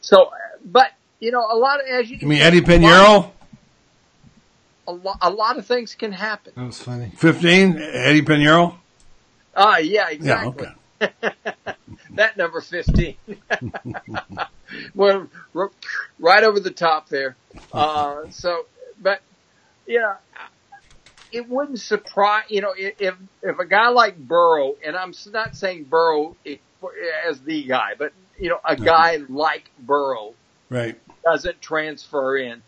[0.00, 0.30] so
[0.64, 3.30] but you know, a lot of as you, You mean Eddy Pineiro?
[4.88, 6.52] a lot, a lot of things can happen.
[6.56, 7.12] That was funny.
[7.16, 8.76] Fifteen, Eddy Pineiro.
[9.54, 10.66] Ah, yeah, Yeah, exactly.
[11.02, 11.12] okay.
[12.14, 13.16] that number 15.
[14.94, 15.28] well,
[16.18, 17.36] right over the top there.
[17.72, 18.66] Uh, so,
[19.00, 19.20] but,
[19.86, 20.16] yeah,
[21.32, 25.56] it wouldn't surprise, you know, if, if, if a guy like Burrow, and I'm not
[25.56, 26.36] saying Burrow
[27.26, 30.34] as the guy, but, you know, a guy like Burrow
[30.68, 30.98] Right.
[31.24, 32.62] doesn't transfer in.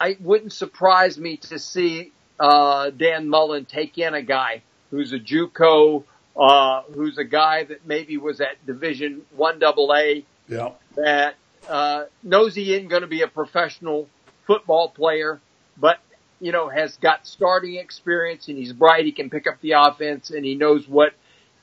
[0.00, 5.18] It wouldn't surprise me to see uh, Dan Mullen take in a guy who's a
[5.18, 6.04] JUCO,
[6.36, 10.70] uh, who's a guy that maybe was at Division One Double A, Yeah.
[10.96, 11.36] that
[11.68, 14.08] uh, knows he isn't going to be a professional
[14.46, 15.40] football player,
[15.76, 15.98] but
[16.42, 19.06] you know has got starting experience and he's bright.
[19.06, 21.14] He can pick up the offense and he knows what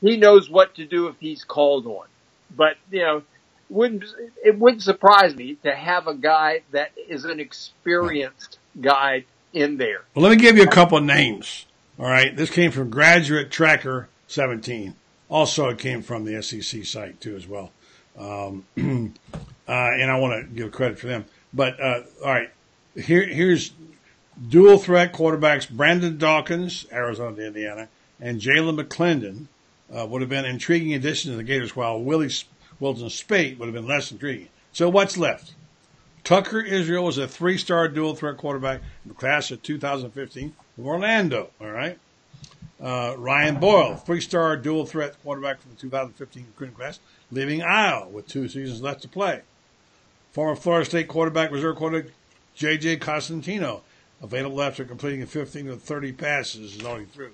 [0.02, 2.08] he knows what to do if he's called on.
[2.56, 3.24] But you know,
[3.70, 4.06] wouldn't
[4.44, 10.04] it wouldn't surprise me to have a guy that is an experienced guy in there.
[10.16, 11.66] Well, let me give you a couple of names.
[12.00, 12.36] All right.
[12.36, 14.96] This came from Graduate Tracker 17.
[15.30, 17.72] Also, it came from the SEC site, too, as well.
[18.18, 19.12] Um, uh,
[19.68, 21.26] and I want to give credit for them.
[21.54, 22.50] But, uh, all right.
[22.96, 23.72] Here, here's
[24.48, 29.46] dual threat quarterbacks Brandon Dawkins, Arizona to Indiana, and Jalen McClendon
[29.96, 32.32] uh, would have been intriguing additions to the Gators, while Willie
[32.80, 34.50] Wilson Speight would have been less intriguing.
[34.72, 35.54] So, what's left?
[36.24, 41.50] Tucker Israel was a three-star dual threat quarterback in the class of 2015 from Orlando.
[41.60, 41.98] All right.
[42.82, 47.00] Uh, Ryan Boyle, three-star dual threat quarterback from the 2015 recruiting class,
[47.32, 49.42] leaving Iowa with two seasons left to play.
[50.32, 52.12] Former Florida State quarterback, reserve quarterback
[52.56, 52.98] J.J.
[52.98, 53.82] Cosentino,
[54.22, 57.32] available after completing 15 of 30 passes, is already through.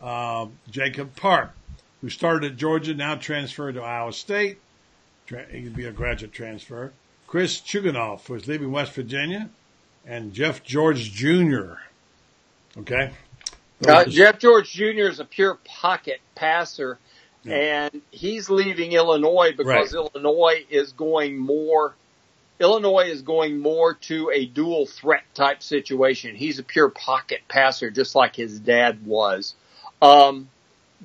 [0.00, 1.52] Um, Jacob Park,
[2.00, 4.58] who started at Georgia, now transferred to Iowa State.
[5.26, 6.92] Tra- he could be a graduate transfer.
[7.26, 9.48] Chris Chugunov was leaving West Virginia,
[10.06, 11.74] and Jeff George Jr.
[12.78, 13.12] Okay.
[13.86, 15.08] Uh, Jeff George Jr.
[15.08, 16.98] is a pure pocket passer,
[17.46, 21.94] and he's leaving Illinois because Illinois is going more.
[22.60, 26.36] Illinois is going more to a dual threat type situation.
[26.36, 29.54] He's a pure pocket passer, just like his dad was.
[30.00, 30.48] Um,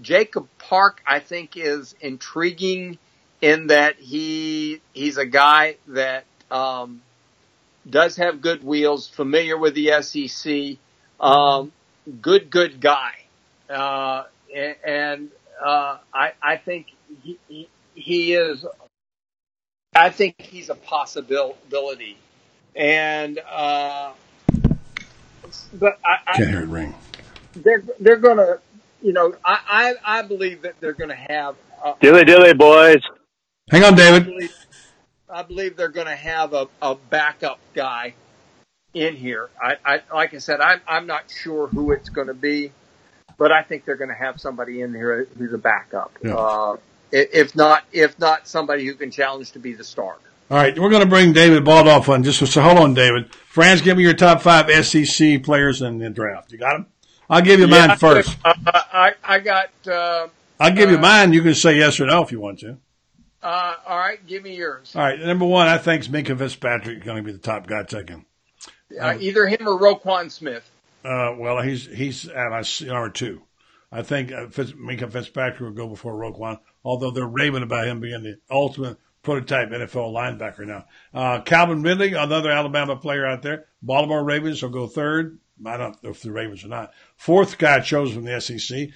[0.01, 2.97] Jacob Park, I think, is intriguing
[3.41, 7.01] in that he he's a guy that um,
[7.89, 10.77] does have good wheels, familiar with the SEC,
[11.19, 11.71] um,
[12.21, 13.13] good good guy,
[13.69, 14.23] uh,
[14.53, 15.29] and,
[15.63, 16.87] uh, I I think
[17.23, 18.65] he, he he is.
[19.95, 22.17] I think he's a possibility,
[22.75, 24.11] and uh,
[25.73, 26.95] but I, I, Can't hear it ring.
[27.55, 28.59] they're they're gonna,
[29.01, 31.55] you know, I I, I believe that they're gonna have.
[31.83, 33.01] Uh, Dilly dilly, boys.
[33.71, 34.25] Hang on, I David.
[34.25, 34.53] believe,
[35.29, 38.15] I believe they're going to have a, a backup guy
[38.93, 39.49] in here.
[39.61, 42.71] I, I like I said, I'm I'm not sure who it's going to be,
[43.37, 46.11] but I think they're going to have somebody in here who's a backup.
[46.23, 46.33] Yeah.
[46.35, 46.77] Uh, i-
[47.11, 50.21] if not, if not somebody who can challenge to be the starter.
[50.51, 52.23] All right, we're going to bring David Baldoff on.
[52.23, 53.33] Just so hold on, David.
[53.35, 56.51] Franz, give me your top five SEC players in the draft.
[56.51, 56.87] You got them?
[57.29, 58.35] I'll give you Yeah, mine first.
[58.43, 59.69] Uh, I I got.
[59.87, 60.27] Uh,
[60.59, 61.33] I'll give you uh, mine.
[61.33, 62.77] You can say yes or no if you want to.
[63.43, 64.91] uh, all right, give me yours.
[64.95, 67.83] All right, number one, I think Minkah Fitzpatrick is going to be the top guy
[67.83, 68.25] taken.
[68.99, 70.67] Uh, either him or Roquan Smith.
[71.05, 73.43] Uh, well, he's he's at my number two.
[73.91, 77.99] I think uh, Fitz, Minkah Fitzpatrick will go before Roquan, although they're raving about him
[77.99, 80.85] being the ultimate prototype NFL linebacker now.
[81.13, 83.65] Uh, Calvin Ridley, another Alabama player out there.
[83.81, 85.39] Baltimore Ravens will go third.
[85.65, 86.93] I don't know if the Ravens or not.
[87.17, 88.89] Fourth guy chosen from the SEC,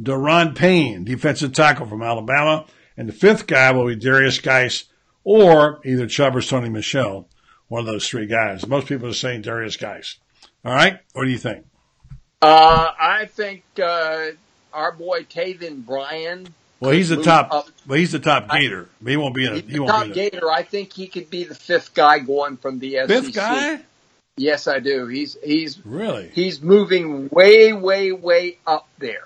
[0.00, 2.66] Da'Ron Payne, defensive tackle from Alabama.
[2.96, 4.84] And the fifth guy will be Derrius Guice
[5.24, 7.28] or either Chubb or Sony Michel,
[7.68, 8.66] one of those three guys.
[8.66, 10.16] Most people are saying Derrius Guice.
[10.64, 11.64] All right, what do you think?
[12.42, 14.28] Uh, I think uh,
[14.72, 16.54] our boy Taven Bryan.
[16.80, 17.52] Well, he's the top.
[17.52, 17.68] up.
[17.86, 18.88] Well, he's the top gator.
[19.04, 19.52] He won't be in.
[19.52, 20.12] A, He's he the won't top be in.
[20.12, 20.50] A, gator.
[20.50, 23.08] I think he could be the fifth guy going from the SEC.
[23.08, 23.80] fifth guy.
[24.36, 25.06] Yes, I do.
[25.06, 26.30] He's he's Really?
[26.32, 29.24] he's moving way, way, way up there.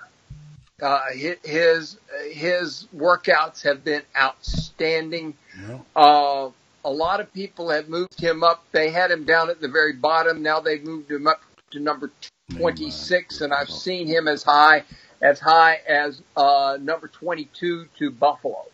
[0.81, 1.97] Uh, his
[2.31, 5.33] his workouts have been outstanding.
[5.69, 5.79] Yeah.
[5.95, 6.49] Uh,
[6.83, 8.65] a lot of people have moved him up.
[8.73, 10.43] They had him down at the very bottom.
[10.43, 11.41] Now they've moved him up
[11.71, 12.11] to number
[12.57, 14.83] 26, and I've seen him as high
[15.21, 18.65] as high as uh, number 22 to Buffalo.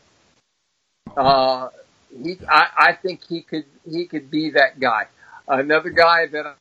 [1.16, 1.70] Uh,
[2.24, 5.08] he, I, I think he could he could be that guy.
[5.48, 6.56] Another guy that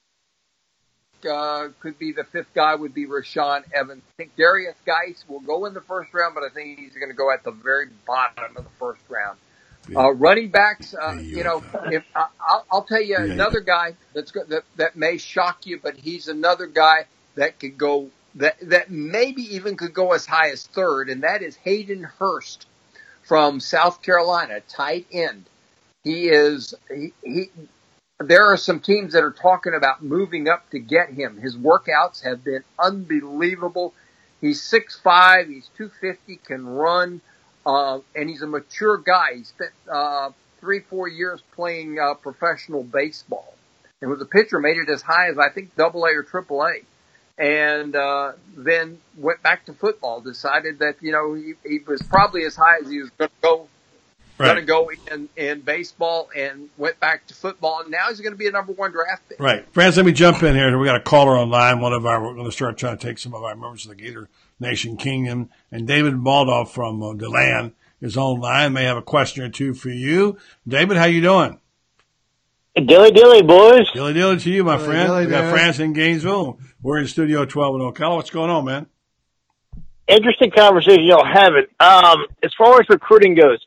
[1.29, 4.03] uh, could be the fifth guy would be Rashaan Evans.
[4.07, 7.11] I think Derrius Guice will go in the first round, but I think he's going
[7.11, 9.39] to go at the very bottom of the first round.
[9.95, 14.31] Uh, running backs, uh, you know, if I, I'll, I'll tell you another guy that's
[14.31, 18.91] go, that that may shock you, but he's another guy that could go that that
[18.91, 22.67] maybe even could go as high as third, and that is Hayden Hurst
[23.23, 25.45] from South Carolina, tight end.
[26.05, 27.51] He is he, he
[28.19, 31.39] there are some teams that are talking about moving up to get him.
[31.39, 33.95] His workouts have been unbelievable.
[34.41, 37.21] He's six five, he's two fifty, can run,
[37.67, 39.37] uh, and he's a mature guy.
[39.37, 43.55] He spent uh, three four years playing uh, professional baseball,
[44.01, 44.61] and was a pitcher.
[44.61, 46.81] Made it as high as I think Double A or Triple A,
[47.41, 50.21] and uh, then went back to football.
[50.21, 53.37] Decided that you know he, he was probably as high as he was going to
[53.43, 53.69] go
[54.45, 57.81] going to go in in baseball and went back to football.
[57.83, 59.41] And now he's going to be a number one draft pick.
[59.41, 59.67] Right.
[59.73, 60.77] Franz, let me jump in here.
[60.79, 61.81] We got a caller online.
[61.81, 63.91] One of our, we're going to start trying to take some of our members of
[63.91, 64.29] the Gator
[64.59, 65.51] Nation Kingdom.
[65.71, 68.73] And David Baldoff from uh, DeLand is online.
[68.73, 70.39] May have a question or two for you.
[70.67, 71.61] David, how you doing?
[72.77, 73.91] Dilly dilly, boys.
[73.93, 75.09] Dilly dilly to you, my Dilly friend.
[75.09, 75.51] dilly we got there.
[75.51, 76.59] Franz in Gainesville.
[76.83, 78.17] We're in Studio 12 in Ocala.
[78.17, 78.87] What's going on, man?
[80.09, 81.67] Interesting conversation y'all having.
[81.79, 83.59] Um, as far as recruiting goes,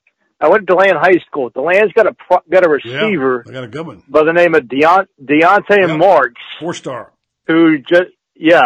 [0.41, 1.51] I went to Deland High School.
[1.51, 4.03] Deland's got a pro- got a receiver Yeah, I got a good one.
[4.09, 5.97] by the name of Deont- Deontay Yep.
[5.99, 7.13] Marks, Four star.
[7.47, 8.63] who just yeah,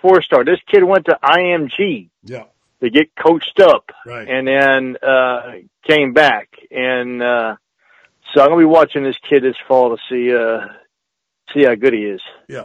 [0.00, 0.44] four star.
[0.44, 2.44] This kid went to IMG Yeah.
[2.82, 4.26] to get coached up, Right.
[4.26, 5.52] and then uh,
[5.86, 6.48] came back.
[6.72, 7.56] And uh,
[8.34, 10.66] so I'm gonna be watching this kid this fall to see uh,
[11.54, 12.22] see how good he is.
[12.48, 12.64] Yeah.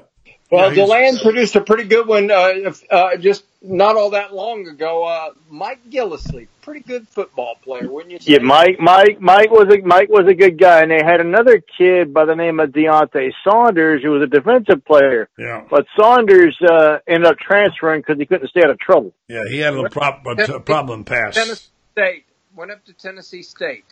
[0.49, 4.11] Well, Yeah, he's- Deland produced a pretty good one uh, if- uh, just not all
[4.11, 5.03] that long ago.
[5.05, 8.33] Uh, Mike Gillislee, pretty good football player, wouldn't you say?
[8.33, 11.61] Yeah, Mike, Mike, Mike was a Mike was a good guy, and they had another
[11.77, 15.27] kid by the name of Deontay Saunders, who was a defensive player.
[15.37, 15.63] Yeah.
[15.69, 19.13] But Saunders uh, ended up transferring because he couldn't stay out of trouble.
[19.27, 19.43] Yeah.
[19.49, 21.35] He had a little prop, a t- problem pass.
[21.35, 22.23] Tennessee State
[22.55, 23.83] went up to Tennessee State,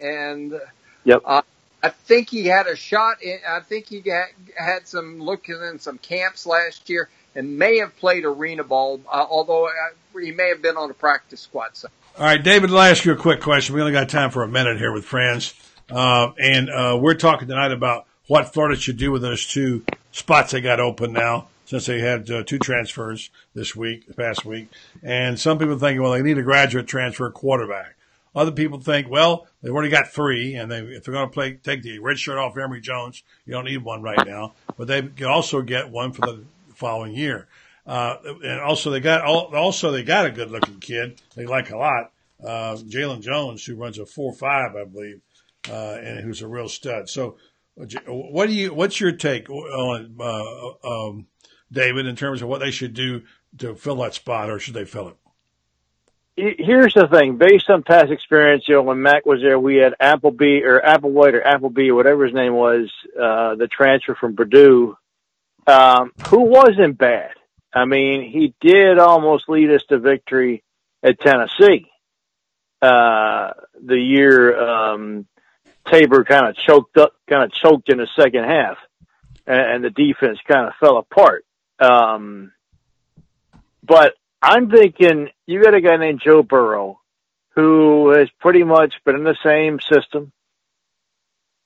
[0.00, 0.58] and
[1.04, 1.22] Yep.
[1.26, 1.42] uh,
[1.82, 3.22] I think he had a shot.
[3.22, 7.78] In, I think he got, had some looking in some camps last year, and may
[7.78, 9.00] have played arena ball.
[9.10, 11.70] Uh, although uh, he may have been on a practice squad.
[11.76, 11.88] So.
[12.18, 13.74] All right, David, I'll ask you a quick question.
[13.74, 15.54] We only got time for a minute here with friends.
[15.90, 20.52] Uh, and uh, we're talking tonight about what Florida should do with those two spots
[20.52, 24.68] they got open now since they had uh, two transfers this week, past week.
[25.02, 27.94] And some people think, well, they need a graduate transfer quarterback.
[28.34, 31.54] Other people think, well, they've already got three, and they, if they're going to play,
[31.54, 34.54] take the red shirt off Emory Jones, you don't need one right now.
[34.76, 37.48] But they can also get one for the following year.
[37.86, 41.76] Uh, and also they got also they got a good looking kid they like a
[41.76, 42.12] lot,
[42.44, 45.20] uh, Jalen Jones, who runs a four five, I believe,
[45.68, 47.08] uh, and who's a real stud.
[47.08, 47.36] So,
[47.80, 48.74] uh, what do you?
[48.74, 51.26] What's your take on uh, um,
[51.72, 53.22] David in terms of what they should do
[53.58, 55.16] to fill that spot, or should they fill it?
[56.36, 59.76] He- Here's the thing: based on past experience, you know, when Mac was there, we
[59.76, 64.96] had Appleby or Applewhite or Appleby whatever his name was, uh, the transfer from Purdue,
[65.66, 67.32] um, who wasn't bad.
[67.72, 70.62] I mean, he did almost lead us to victory
[71.02, 71.86] at Tennessee.
[72.82, 73.52] Uh,
[73.84, 75.26] the year, um,
[75.86, 78.78] Tabor kind of choked up, kind of choked in the second half
[79.46, 81.44] and, and the defense kind of fell apart.
[81.78, 82.52] Um,
[83.82, 87.00] but I'm thinking you got a guy named Joe Burrow
[87.54, 90.32] who has pretty much been in the same system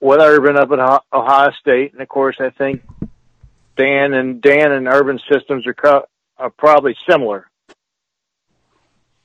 [0.01, 1.93] with Urban up at Ohio- State.
[1.93, 2.83] And of course, I think
[3.77, 6.05] Dan and Dan and Urban systems are,
[6.39, 7.49] are probably similar.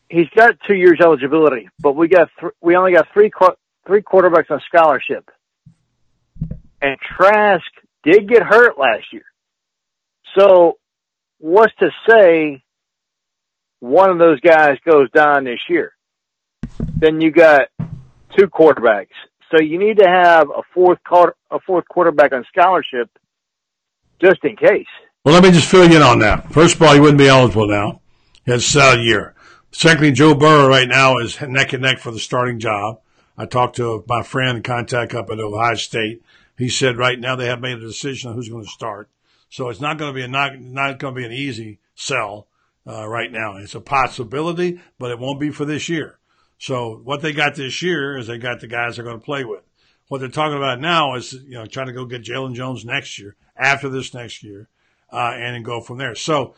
[0.09, 4.01] He's got two years eligibility, but we got th- we only got three qu- three
[4.01, 5.29] quarterbacks on scholarship,
[6.81, 7.65] and Trask
[8.03, 9.25] did get hurt last year.
[10.35, 10.79] So,
[11.37, 12.63] what's to say
[13.79, 15.93] one of those guys goes down this year?
[16.97, 17.69] Then you got
[18.37, 19.07] two quarterbacks.
[19.51, 23.09] So you need to have a fourth quarter, a fourth quarterback on scholarship
[24.21, 24.85] just in case.
[25.25, 26.51] Well, let me just fill you in on that.
[26.53, 28.01] First of all, he wouldn't be eligible now.
[28.45, 29.35] Has a year.
[29.71, 32.99] Secondly, Joe Burrow right now is neck and neck for the starting job.
[33.37, 36.23] I talked to my friend contact up at Ohio State.
[36.57, 39.09] He said right now they have made a decision on who's going to start.
[39.49, 42.47] So it's not going to be a not, not going to be an easy sell
[42.87, 43.57] uh, right now.
[43.57, 46.19] It's a possibility, but it won't be for this year.
[46.57, 49.45] So what they got this year is they got the guys they're going to play
[49.45, 49.63] with.
[50.07, 53.19] What they're talking about now is you know trying to go get Jalen Jones next
[53.19, 54.67] year, after this next year,
[55.11, 56.15] uh, and then go from there.
[56.15, 56.55] So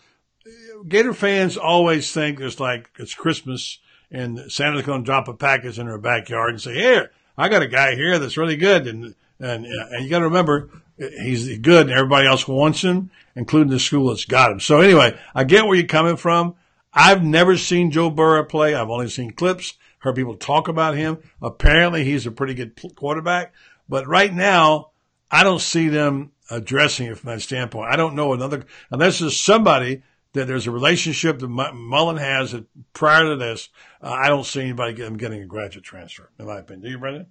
[0.88, 3.80] Gator fans always think it's like it's Christmas
[4.12, 7.62] and Santa's going to drop a package in their backyard and say, "Here, I got
[7.62, 11.90] a guy here that's really good," and and and you got to remember he's good,
[11.90, 14.60] and everybody else wants him, including the school that's got him.
[14.60, 16.56] So anyway, I get where you're coming from.
[16.94, 18.76] I've never seen Joe Burrow play.
[18.76, 21.20] I've only seen clips heard people talk about him.
[21.42, 23.54] Apparently, he's a pretty good quarterback.
[23.88, 24.92] But right now,
[25.30, 27.92] I don't see them addressing it from that standpoint.
[27.92, 30.04] I don't know another, unless there's somebody
[30.34, 33.70] that there's a relationship that Mullen has that prior to this,
[34.02, 36.84] uh, I don't see anybody get, getting a graduate transfer, in my opinion.
[36.84, 37.28] Do you, Brendan?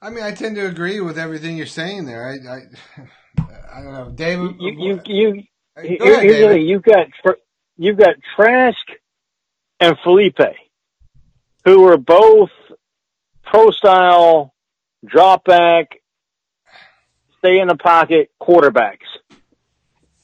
[0.00, 2.28] I mean, I tend to agree with everything you're saying there.
[2.28, 2.60] I, I,
[3.72, 4.56] I don't know, David.
[4.60, 5.44] You, you, you,
[5.76, 6.50] Go ahead, David.
[6.50, 6.66] thing.
[6.66, 7.06] You've got,
[7.76, 8.86] you've got Trask
[9.80, 10.54] and Feleipe,
[11.64, 12.50] who are both
[13.44, 14.54] pro style,
[15.04, 16.00] drop back,
[17.38, 19.06] stay in the pocket quarterbacks.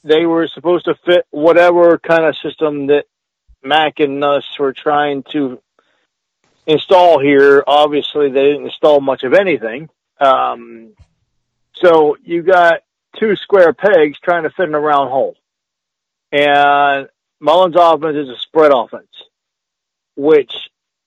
[0.03, 3.05] They were supposed to fit whatever kind of system that
[3.63, 5.61] Mac and us were trying to
[6.65, 7.63] install here.
[7.65, 9.89] Obviously, they didn't install much of anything.
[10.19, 10.93] Um,
[11.75, 12.81] so you got
[13.19, 15.35] two square pegs trying to fit in a round hole.
[16.31, 17.07] And
[17.39, 19.11] Mullen's offense is a spread offense,
[20.15, 20.53] which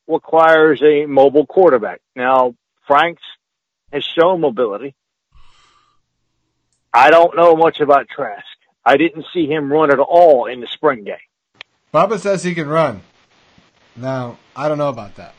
[0.07, 2.01] requires a mobile quarterback.
[2.15, 2.55] Now,
[2.87, 3.23] Franks
[3.93, 4.95] has shown mobility.
[6.93, 8.45] I don't know much about Trask.
[8.85, 11.17] I didn't see him run at all in the spring game.
[11.93, 13.03] Bubba says he can run.
[13.97, 15.35] Now, I don't know about that.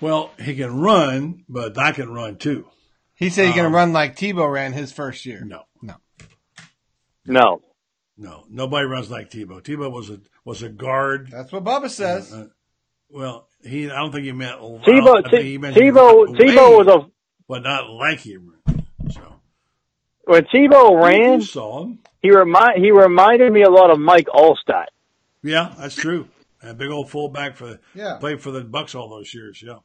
[0.00, 2.66] Well, he can run, but I can run too.
[3.14, 5.44] He said he can Um, run like Tebow ran his first year.
[5.44, 5.62] No,
[7.26, 7.40] No.
[7.40, 7.60] No.
[8.16, 9.62] no, nobody runs like Tebow.
[9.62, 11.28] Tebow was a was a guard.
[11.30, 12.32] That's what Bubba says.
[12.32, 12.48] Uh,
[13.10, 16.44] well, he I don't think he meant Tebow, I think he T- meant Tebow, he
[16.44, 17.06] Tebow was a
[17.48, 18.86] but not like he ran.
[19.10, 19.34] So
[20.24, 21.40] when Tebow ran.
[21.40, 21.98] you saw him.
[22.22, 24.86] He remind he reminded me a lot of Mike Alstott.
[25.42, 26.28] Yeah, that's true.
[26.62, 28.18] A big old fullback for the Yeah.
[28.20, 29.60] played for the Bucks all those years.
[29.60, 29.78] Yeah,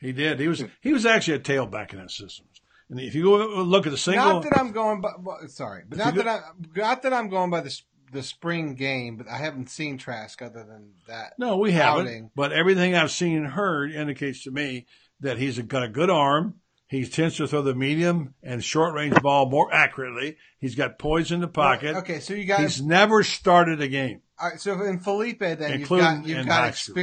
[0.00, 0.38] he did.
[0.38, 2.46] He was he was actually a tailback in that system.
[2.90, 5.10] And if you go uh, look at the single, Not that I'm going by.
[5.48, 6.40] Sorry, but not that I.
[6.74, 7.80] Not that I'm going by the
[8.12, 9.16] the spring game.
[9.16, 11.34] But I haven't seen Trask other than that.
[11.38, 12.32] No, we haven't.
[12.34, 14.86] But everything I've seen and heard indicates to me
[15.20, 16.54] that he's got a good arm.
[16.86, 20.38] He tends to throw the medium and short range ball more accurately.
[20.58, 21.96] He's got poise in the pocket.
[21.96, 22.60] Okay, so you got.
[22.60, 24.22] He's never started a game.
[24.40, 26.94] All right, so in Feleipe, then you've Including got you've got school.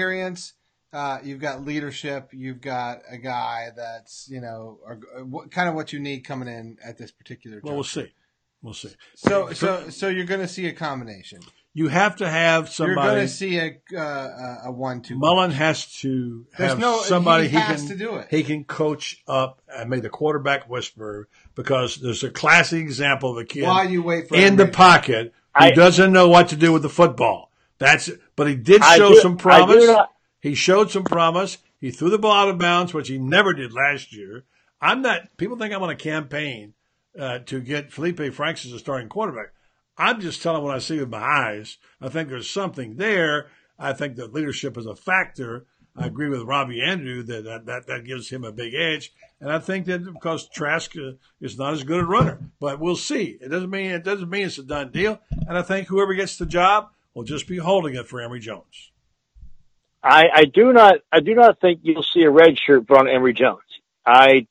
[0.96, 5.52] Experience, uh, you've got leadership, you've got a guy that's you know or, uh, what,
[5.52, 7.60] kind of what you need coming in at this particular.
[7.64, 8.12] Well, we'll see.
[8.62, 8.90] We'll see.
[9.16, 11.40] So so so you're going to see a combination.
[11.78, 12.96] You have to have somebody.
[12.96, 13.72] You're going somebody.
[13.74, 15.18] to see a uh, a one-two.
[15.20, 18.28] Mullen has to There's have no- somebody he he, can to do it.
[18.32, 23.38] he can coach up and make the quarterback whisper because there's a classic example of
[23.38, 24.72] a kid While you wait for in the Henry.
[24.74, 27.52] pocket who I- doesn't know what to do with the football.
[27.78, 29.86] That's but he did I show do- some I do promise.
[29.88, 30.10] not-
[30.46, 31.58] He showed some promise.
[31.82, 34.44] He threw the ball out of bounds, which he never did last year.
[34.80, 35.36] I'm not.
[35.38, 36.76] People think I'm on a campaign
[37.20, 39.54] uh, to get Feleipe Franks as a starting quarterback.
[39.98, 41.80] I'm just telling what I see with my eyes.
[42.00, 43.48] I think there's something there.
[43.80, 45.66] I think that leadership is a factor.
[45.98, 49.14] I agree with Robbie Andreu that that, that, that gives him a big edge.
[49.42, 52.98] And I think that because Trask uh, is not as good a runner, but we'll
[52.98, 53.40] see.
[53.42, 55.20] It doesn't mean it doesn't mean it's a done deal.
[55.48, 58.92] And I think whoever gets the job will just be holding it for Emory Jones.
[60.06, 63.10] I, I do not I do not think you'll see a red shirt put on
[63.10, 63.64] Emory Jones.
[64.06, 64.46] I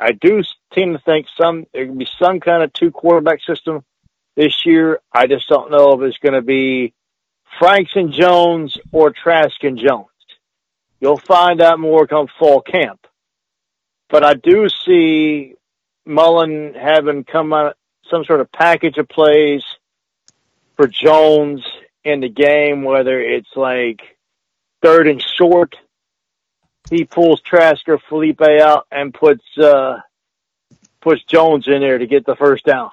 [0.00, 0.42] I do
[0.72, 3.84] tend to think some there can be some kind of two quarterback system
[4.34, 5.00] this year.
[5.12, 6.94] I just don't know if it's going to be
[7.58, 10.08] Franks and Jones or Trask and Jones.
[11.00, 13.06] You'll find out more come fall camp.
[14.08, 15.54] But I do see
[16.06, 17.76] Mullen having come out
[18.10, 19.64] some sort of package of plays
[20.76, 21.62] for Jones
[22.04, 24.13] in the game, whether it's like
[24.84, 25.74] third and short,
[26.90, 29.98] he pulls Trask or Feleipe out and puts uh,
[31.00, 32.90] puts Jones in there to get the first down,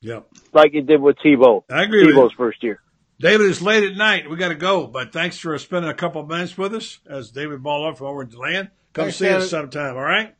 [0.00, 0.26] Yep.
[0.52, 1.62] like he did with Tebow.
[1.70, 2.36] I agree with Tebow's you.
[2.36, 2.80] first year.
[3.20, 4.30] David, it's late at night.
[4.30, 7.30] We got to go, but thanks for spending a couple of minutes with us as
[7.32, 8.70] David Balloff from over in Deland.
[8.92, 10.34] Come Thanks, see us sometime, all right?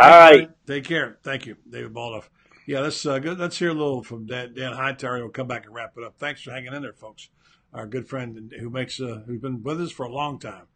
[0.00, 0.48] All right.
[0.66, 1.18] Take care.
[1.24, 2.28] Thank you, David Baldoff.
[2.66, 5.14] Yeah, let's uh, go, let's hear a little from Dan, Dan Hightower.
[5.16, 6.14] and We'll come back and wrap it up.
[6.18, 7.28] Thanks for hanging in there, folks.
[7.72, 10.66] Our good friend who makes uh, who's been with us for a long time.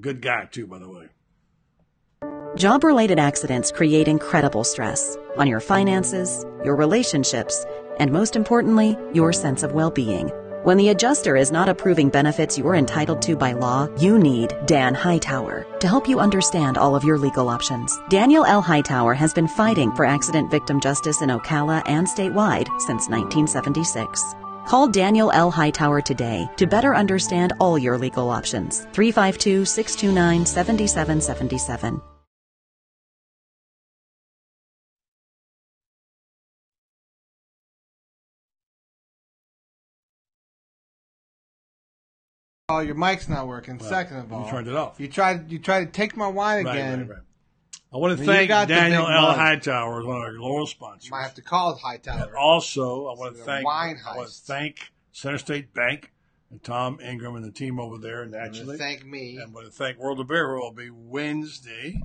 [0.00, 1.08] Good guy too, by the way.
[2.56, 7.64] Job related accidents create incredible stress on your finances, your relationships,
[7.98, 10.30] and most importantly, your sense of well being.
[10.64, 14.94] When the adjuster is not approving benefits you're entitled to by law, you need Dan
[14.94, 17.98] Hightower to help you understand all of your legal options.
[18.10, 18.62] Daniel L.
[18.62, 24.36] Hightower has been fighting for accident victim justice in Ocala and statewide since 1976.
[24.66, 25.50] Call Daniel L.
[25.50, 28.80] Hightower today to better understand all your legal options.
[28.92, 32.00] 352 629 7777.
[42.68, 43.76] Oh, your mic's not working.
[43.78, 44.98] Well, Second of all, you all, turned it off.
[44.98, 45.50] You tried.
[45.50, 47.00] You tried to take my wine Right, again.
[47.00, 47.18] right, right.
[47.92, 49.34] I want to Well, you thank Daniel L.
[49.34, 51.10] Hightower, one of our loyal sponsors.
[51.10, 52.38] Might have to call it And Hightower.
[52.38, 56.10] also, I want to thank wine I want to thank Center State Bank
[56.50, 58.18] and Tom Ingram and the team over there.
[58.18, 59.36] I want Naturally, thank me.
[59.36, 62.00] And I want to thank World of Beer, who will be Wednesday.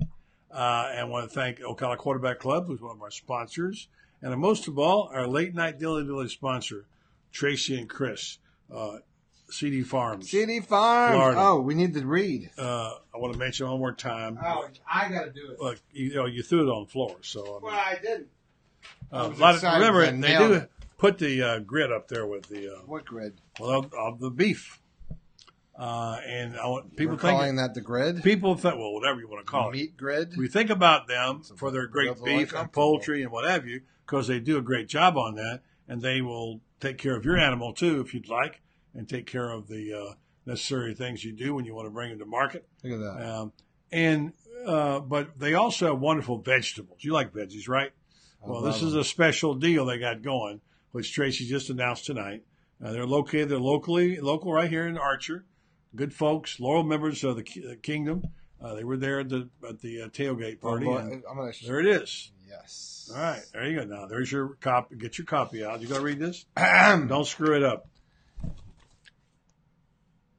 [0.50, 3.88] Uh, and want to thank Ocala Quarterback Club, who's one of our sponsors.
[4.22, 6.86] And most of all, our late night Dilly Dilly sponsor,
[7.32, 8.38] Tracy and Chris,
[8.74, 8.98] uh,
[9.50, 10.30] CD Farms.
[10.30, 11.14] CD Farms.
[11.16, 11.40] Florida.
[11.40, 12.50] Oh, we need to read.
[12.58, 14.38] Uh, I want to mention one more time.
[14.44, 15.60] Oh, I got to do it.
[15.60, 17.16] Look, you, know, you threw it on the floor.
[17.22, 18.28] So, I mean, Well, I didn't.
[19.10, 20.66] Uh, lot of- remember, they nailed do
[20.98, 23.40] put the uh, grid up there with the uh, What grid?
[23.58, 24.80] well of, of the beef.
[25.78, 28.22] Uh, and I want people We're think calling that the grid.
[28.24, 29.72] people think well whatever you want to call it.
[29.74, 30.36] Meat grid.
[30.36, 34.26] We think about them for their great beef and poultry and what have you because
[34.26, 37.72] they do a great job on that, and they will take care of your animal
[37.72, 38.60] too if you'd like,
[38.94, 40.14] and take care of the uh,
[40.46, 42.66] necessary things you do when you want to bring them to market.
[42.82, 43.28] Look at that.
[43.30, 43.52] Um,
[43.92, 44.32] and
[44.66, 46.98] uh, but they also have wonderful vegetables.
[47.02, 47.92] You like veggies, right?
[48.44, 50.60] I Well, this is a special deal they got going,
[50.92, 52.44] which Tracy just announced tonight.
[52.82, 55.44] Uh, they're located, they're locally local right here in Archer.
[55.96, 58.22] Good folks, loyal members of the ki- uh, kingdom.
[58.60, 60.86] Uh, they were there at the at the uh, tailgate party.
[60.86, 61.52] Oh, gonna.
[61.66, 62.30] there it is.
[62.48, 63.10] Yes.
[63.14, 63.84] All right, there you go.
[63.84, 64.96] Now there's your copy.
[64.96, 65.80] Get your copy out.
[65.80, 66.44] You gonna read this?
[66.56, 67.88] Don't screw it up.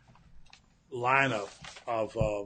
[0.92, 1.48] lineup
[1.86, 2.44] of uh,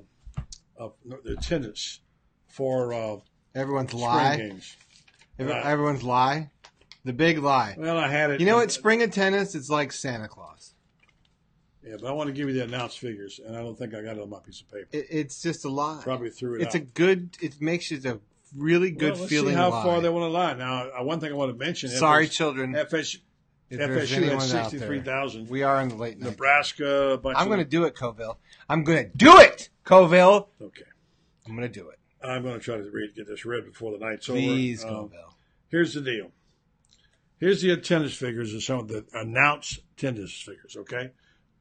[0.76, 0.94] of
[1.24, 2.00] the attendance
[2.48, 3.16] for uh,
[3.54, 4.36] Everyone's spring lie.
[4.36, 4.76] games.
[5.38, 6.50] Everyone's lie.
[7.04, 7.74] The big lie.
[7.78, 8.40] Well, I had it.
[8.40, 8.70] You know what?
[8.70, 10.74] Spring of tennis, it's like Santa Claus.
[11.82, 14.02] Yeah, but I want to give you the announced figures, and I don't think I
[14.02, 14.88] got it on my piece of paper.
[14.92, 16.00] It, it's just a lie.
[16.02, 16.82] Probably threw it It's out.
[16.82, 17.38] a good.
[17.40, 18.20] It makes it a
[18.54, 19.54] really good well, feeling.
[19.54, 19.82] See how lie.
[19.82, 20.52] far they want to lie.
[20.54, 21.88] Now, uh, one thing I want to mention.
[21.88, 22.74] Sorry, children.
[22.74, 23.20] FSU,
[23.70, 25.48] If FSU had sixty-three thousand.
[25.48, 26.30] We are in the late night.
[26.30, 27.12] Nebraska.
[27.12, 28.36] A bunch I'm going to do it, Coville.
[28.68, 30.48] I'm going to do it, Coville.
[30.60, 30.82] Okay.
[31.46, 31.98] I'm going to do it.
[32.22, 34.94] I'm going to try to read, get this read before the night's Please, over.
[34.94, 35.34] Um, Coville.
[35.70, 36.30] here's the deal.
[37.40, 40.76] Here's the attendance figures of some of the announced attendance figures.
[40.78, 41.10] Okay,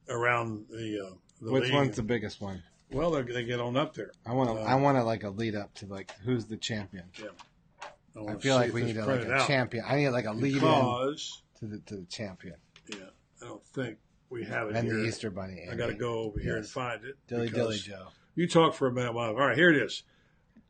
[0.09, 1.73] around the uh, the Which league.
[1.73, 2.61] one's the biggest one?
[2.91, 4.11] Well, they they get on up there.
[4.25, 4.55] I want to.
[4.61, 7.05] Uh, I want to like a lead up to like who's the champion.
[7.19, 7.27] Yeah.
[8.17, 9.47] I, I feel like we need a, like a out.
[9.47, 9.85] champion.
[9.87, 11.15] I need like a lead in to
[11.61, 12.55] the to the champion
[12.89, 12.97] yeah,
[13.41, 13.97] I don't think
[14.29, 14.97] we have it and here.
[14.97, 15.67] the Easter Bunny.
[15.71, 17.15] I got to go over here and find it.
[17.27, 18.07] Dilly dilly Joe.
[18.35, 19.13] You talk for a minute.
[19.13, 20.03] While all right, here it is.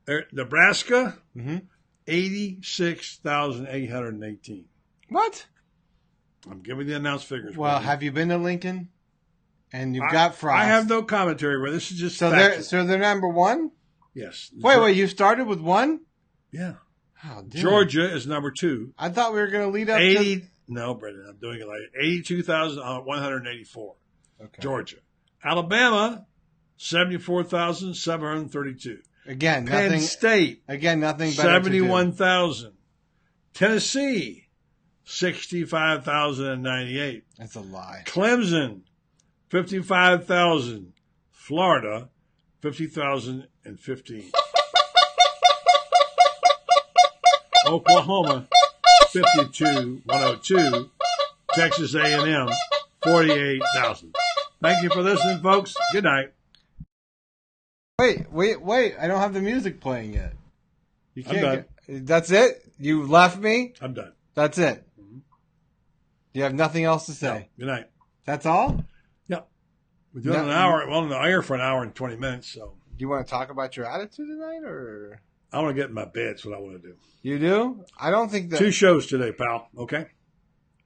[0.06, 1.64] There- Nebraska, Mhm.
[2.08, 4.66] eighty-six thousand eight hundred eighteen.
[5.10, 5.46] What?
[6.50, 7.56] I'm giving the announced figures.
[7.58, 7.86] Well, brother.
[7.86, 8.90] have you been to Lincoln?
[9.72, 10.62] And you've I- got Frost.
[10.62, 13.72] I have no commentary, Where this is just So they're so they're number one.
[14.14, 14.50] yes.
[14.58, 14.96] Wait, wait.
[14.98, 16.00] You started with one.
[16.52, 16.76] Yeah.
[17.24, 17.44] Oh.
[17.50, 18.94] Georgia is number two.
[18.98, 20.00] I thought we were going to lead up.
[20.00, 20.46] Eighty.
[20.68, 23.96] No, Brendan, I'm doing it like eighty-two thousand uh, one hundred eighty-four.
[24.40, 24.62] To, okay.
[24.62, 24.98] Georgia,
[25.44, 26.26] Alabama,
[26.78, 29.00] seventy-four thousand seven hundred thirty-two.
[29.26, 30.02] Again, Penn nothing.
[30.02, 32.74] State, Again, nothing seventy-one thousand.
[33.54, 34.48] Tennessee,
[35.10, 37.24] sixty-five thousand and ninety-eight.
[37.38, 38.04] That's a lie.
[38.06, 38.82] Clemson,
[39.50, 40.94] fifty-five thousand.
[41.32, 42.10] Florida,
[42.62, 44.32] fifty thousand and fifteen.
[47.66, 48.48] Oklahoma,
[49.10, 50.90] fifty-two one hundred two.
[51.54, 52.48] Texas A&M,
[53.04, 54.14] forty-eight thousand.
[54.62, 55.74] Thank you for listening, folks.
[55.92, 56.32] Good night.
[57.98, 58.96] Wait, wait, wait!
[59.00, 60.34] I don't have the music playing yet.
[61.16, 61.42] You I'm can't.
[61.42, 61.66] done.
[61.88, 62.64] Get, that's it.
[62.78, 63.74] You left me.
[63.82, 64.14] I'm done.
[64.36, 64.84] That's it.
[66.40, 67.50] You have nothing else to say.
[67.60, 67.88] Good night.
[68.24, 68.86] That's all.
[69.28, 69.50] Yep.
[70.14, 70.88] We're doing No- an hour.
[70.88, 72.48] Well, on the air for an hour and twenty minutes.
[72.48, 75.20] So Do you want to talk about your attitude tonight, or
[75.52, 76.30] I want to get in my bed.
[76.36, 76.96] That's what I want to do.
[77.24, 77.84] you do?
[78.00, 78.60] I don't think that.
[78.60, 79.68] Two shows today, pal.
[79.78, 80.06] Okay.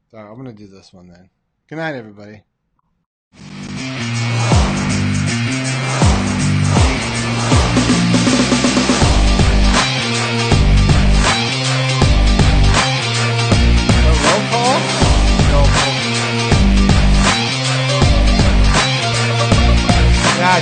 [0.09, 1.29] So I'm going to do this one then.
[1.69, 2.41] Good night, everybody.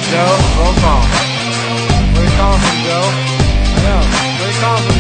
[0.10, 1.02] Joe, roll call.
[2.14, 3.06] Where you calling from, Joe?
[3.06, 4.02] I know.
[4.40, 4.91] Where you calling from,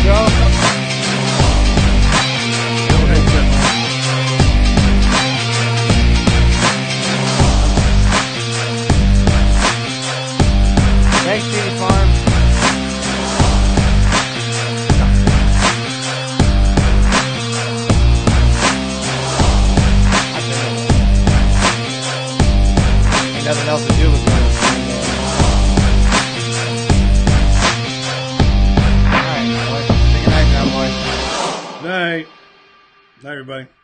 [33.31, 33.80] Night, everybody.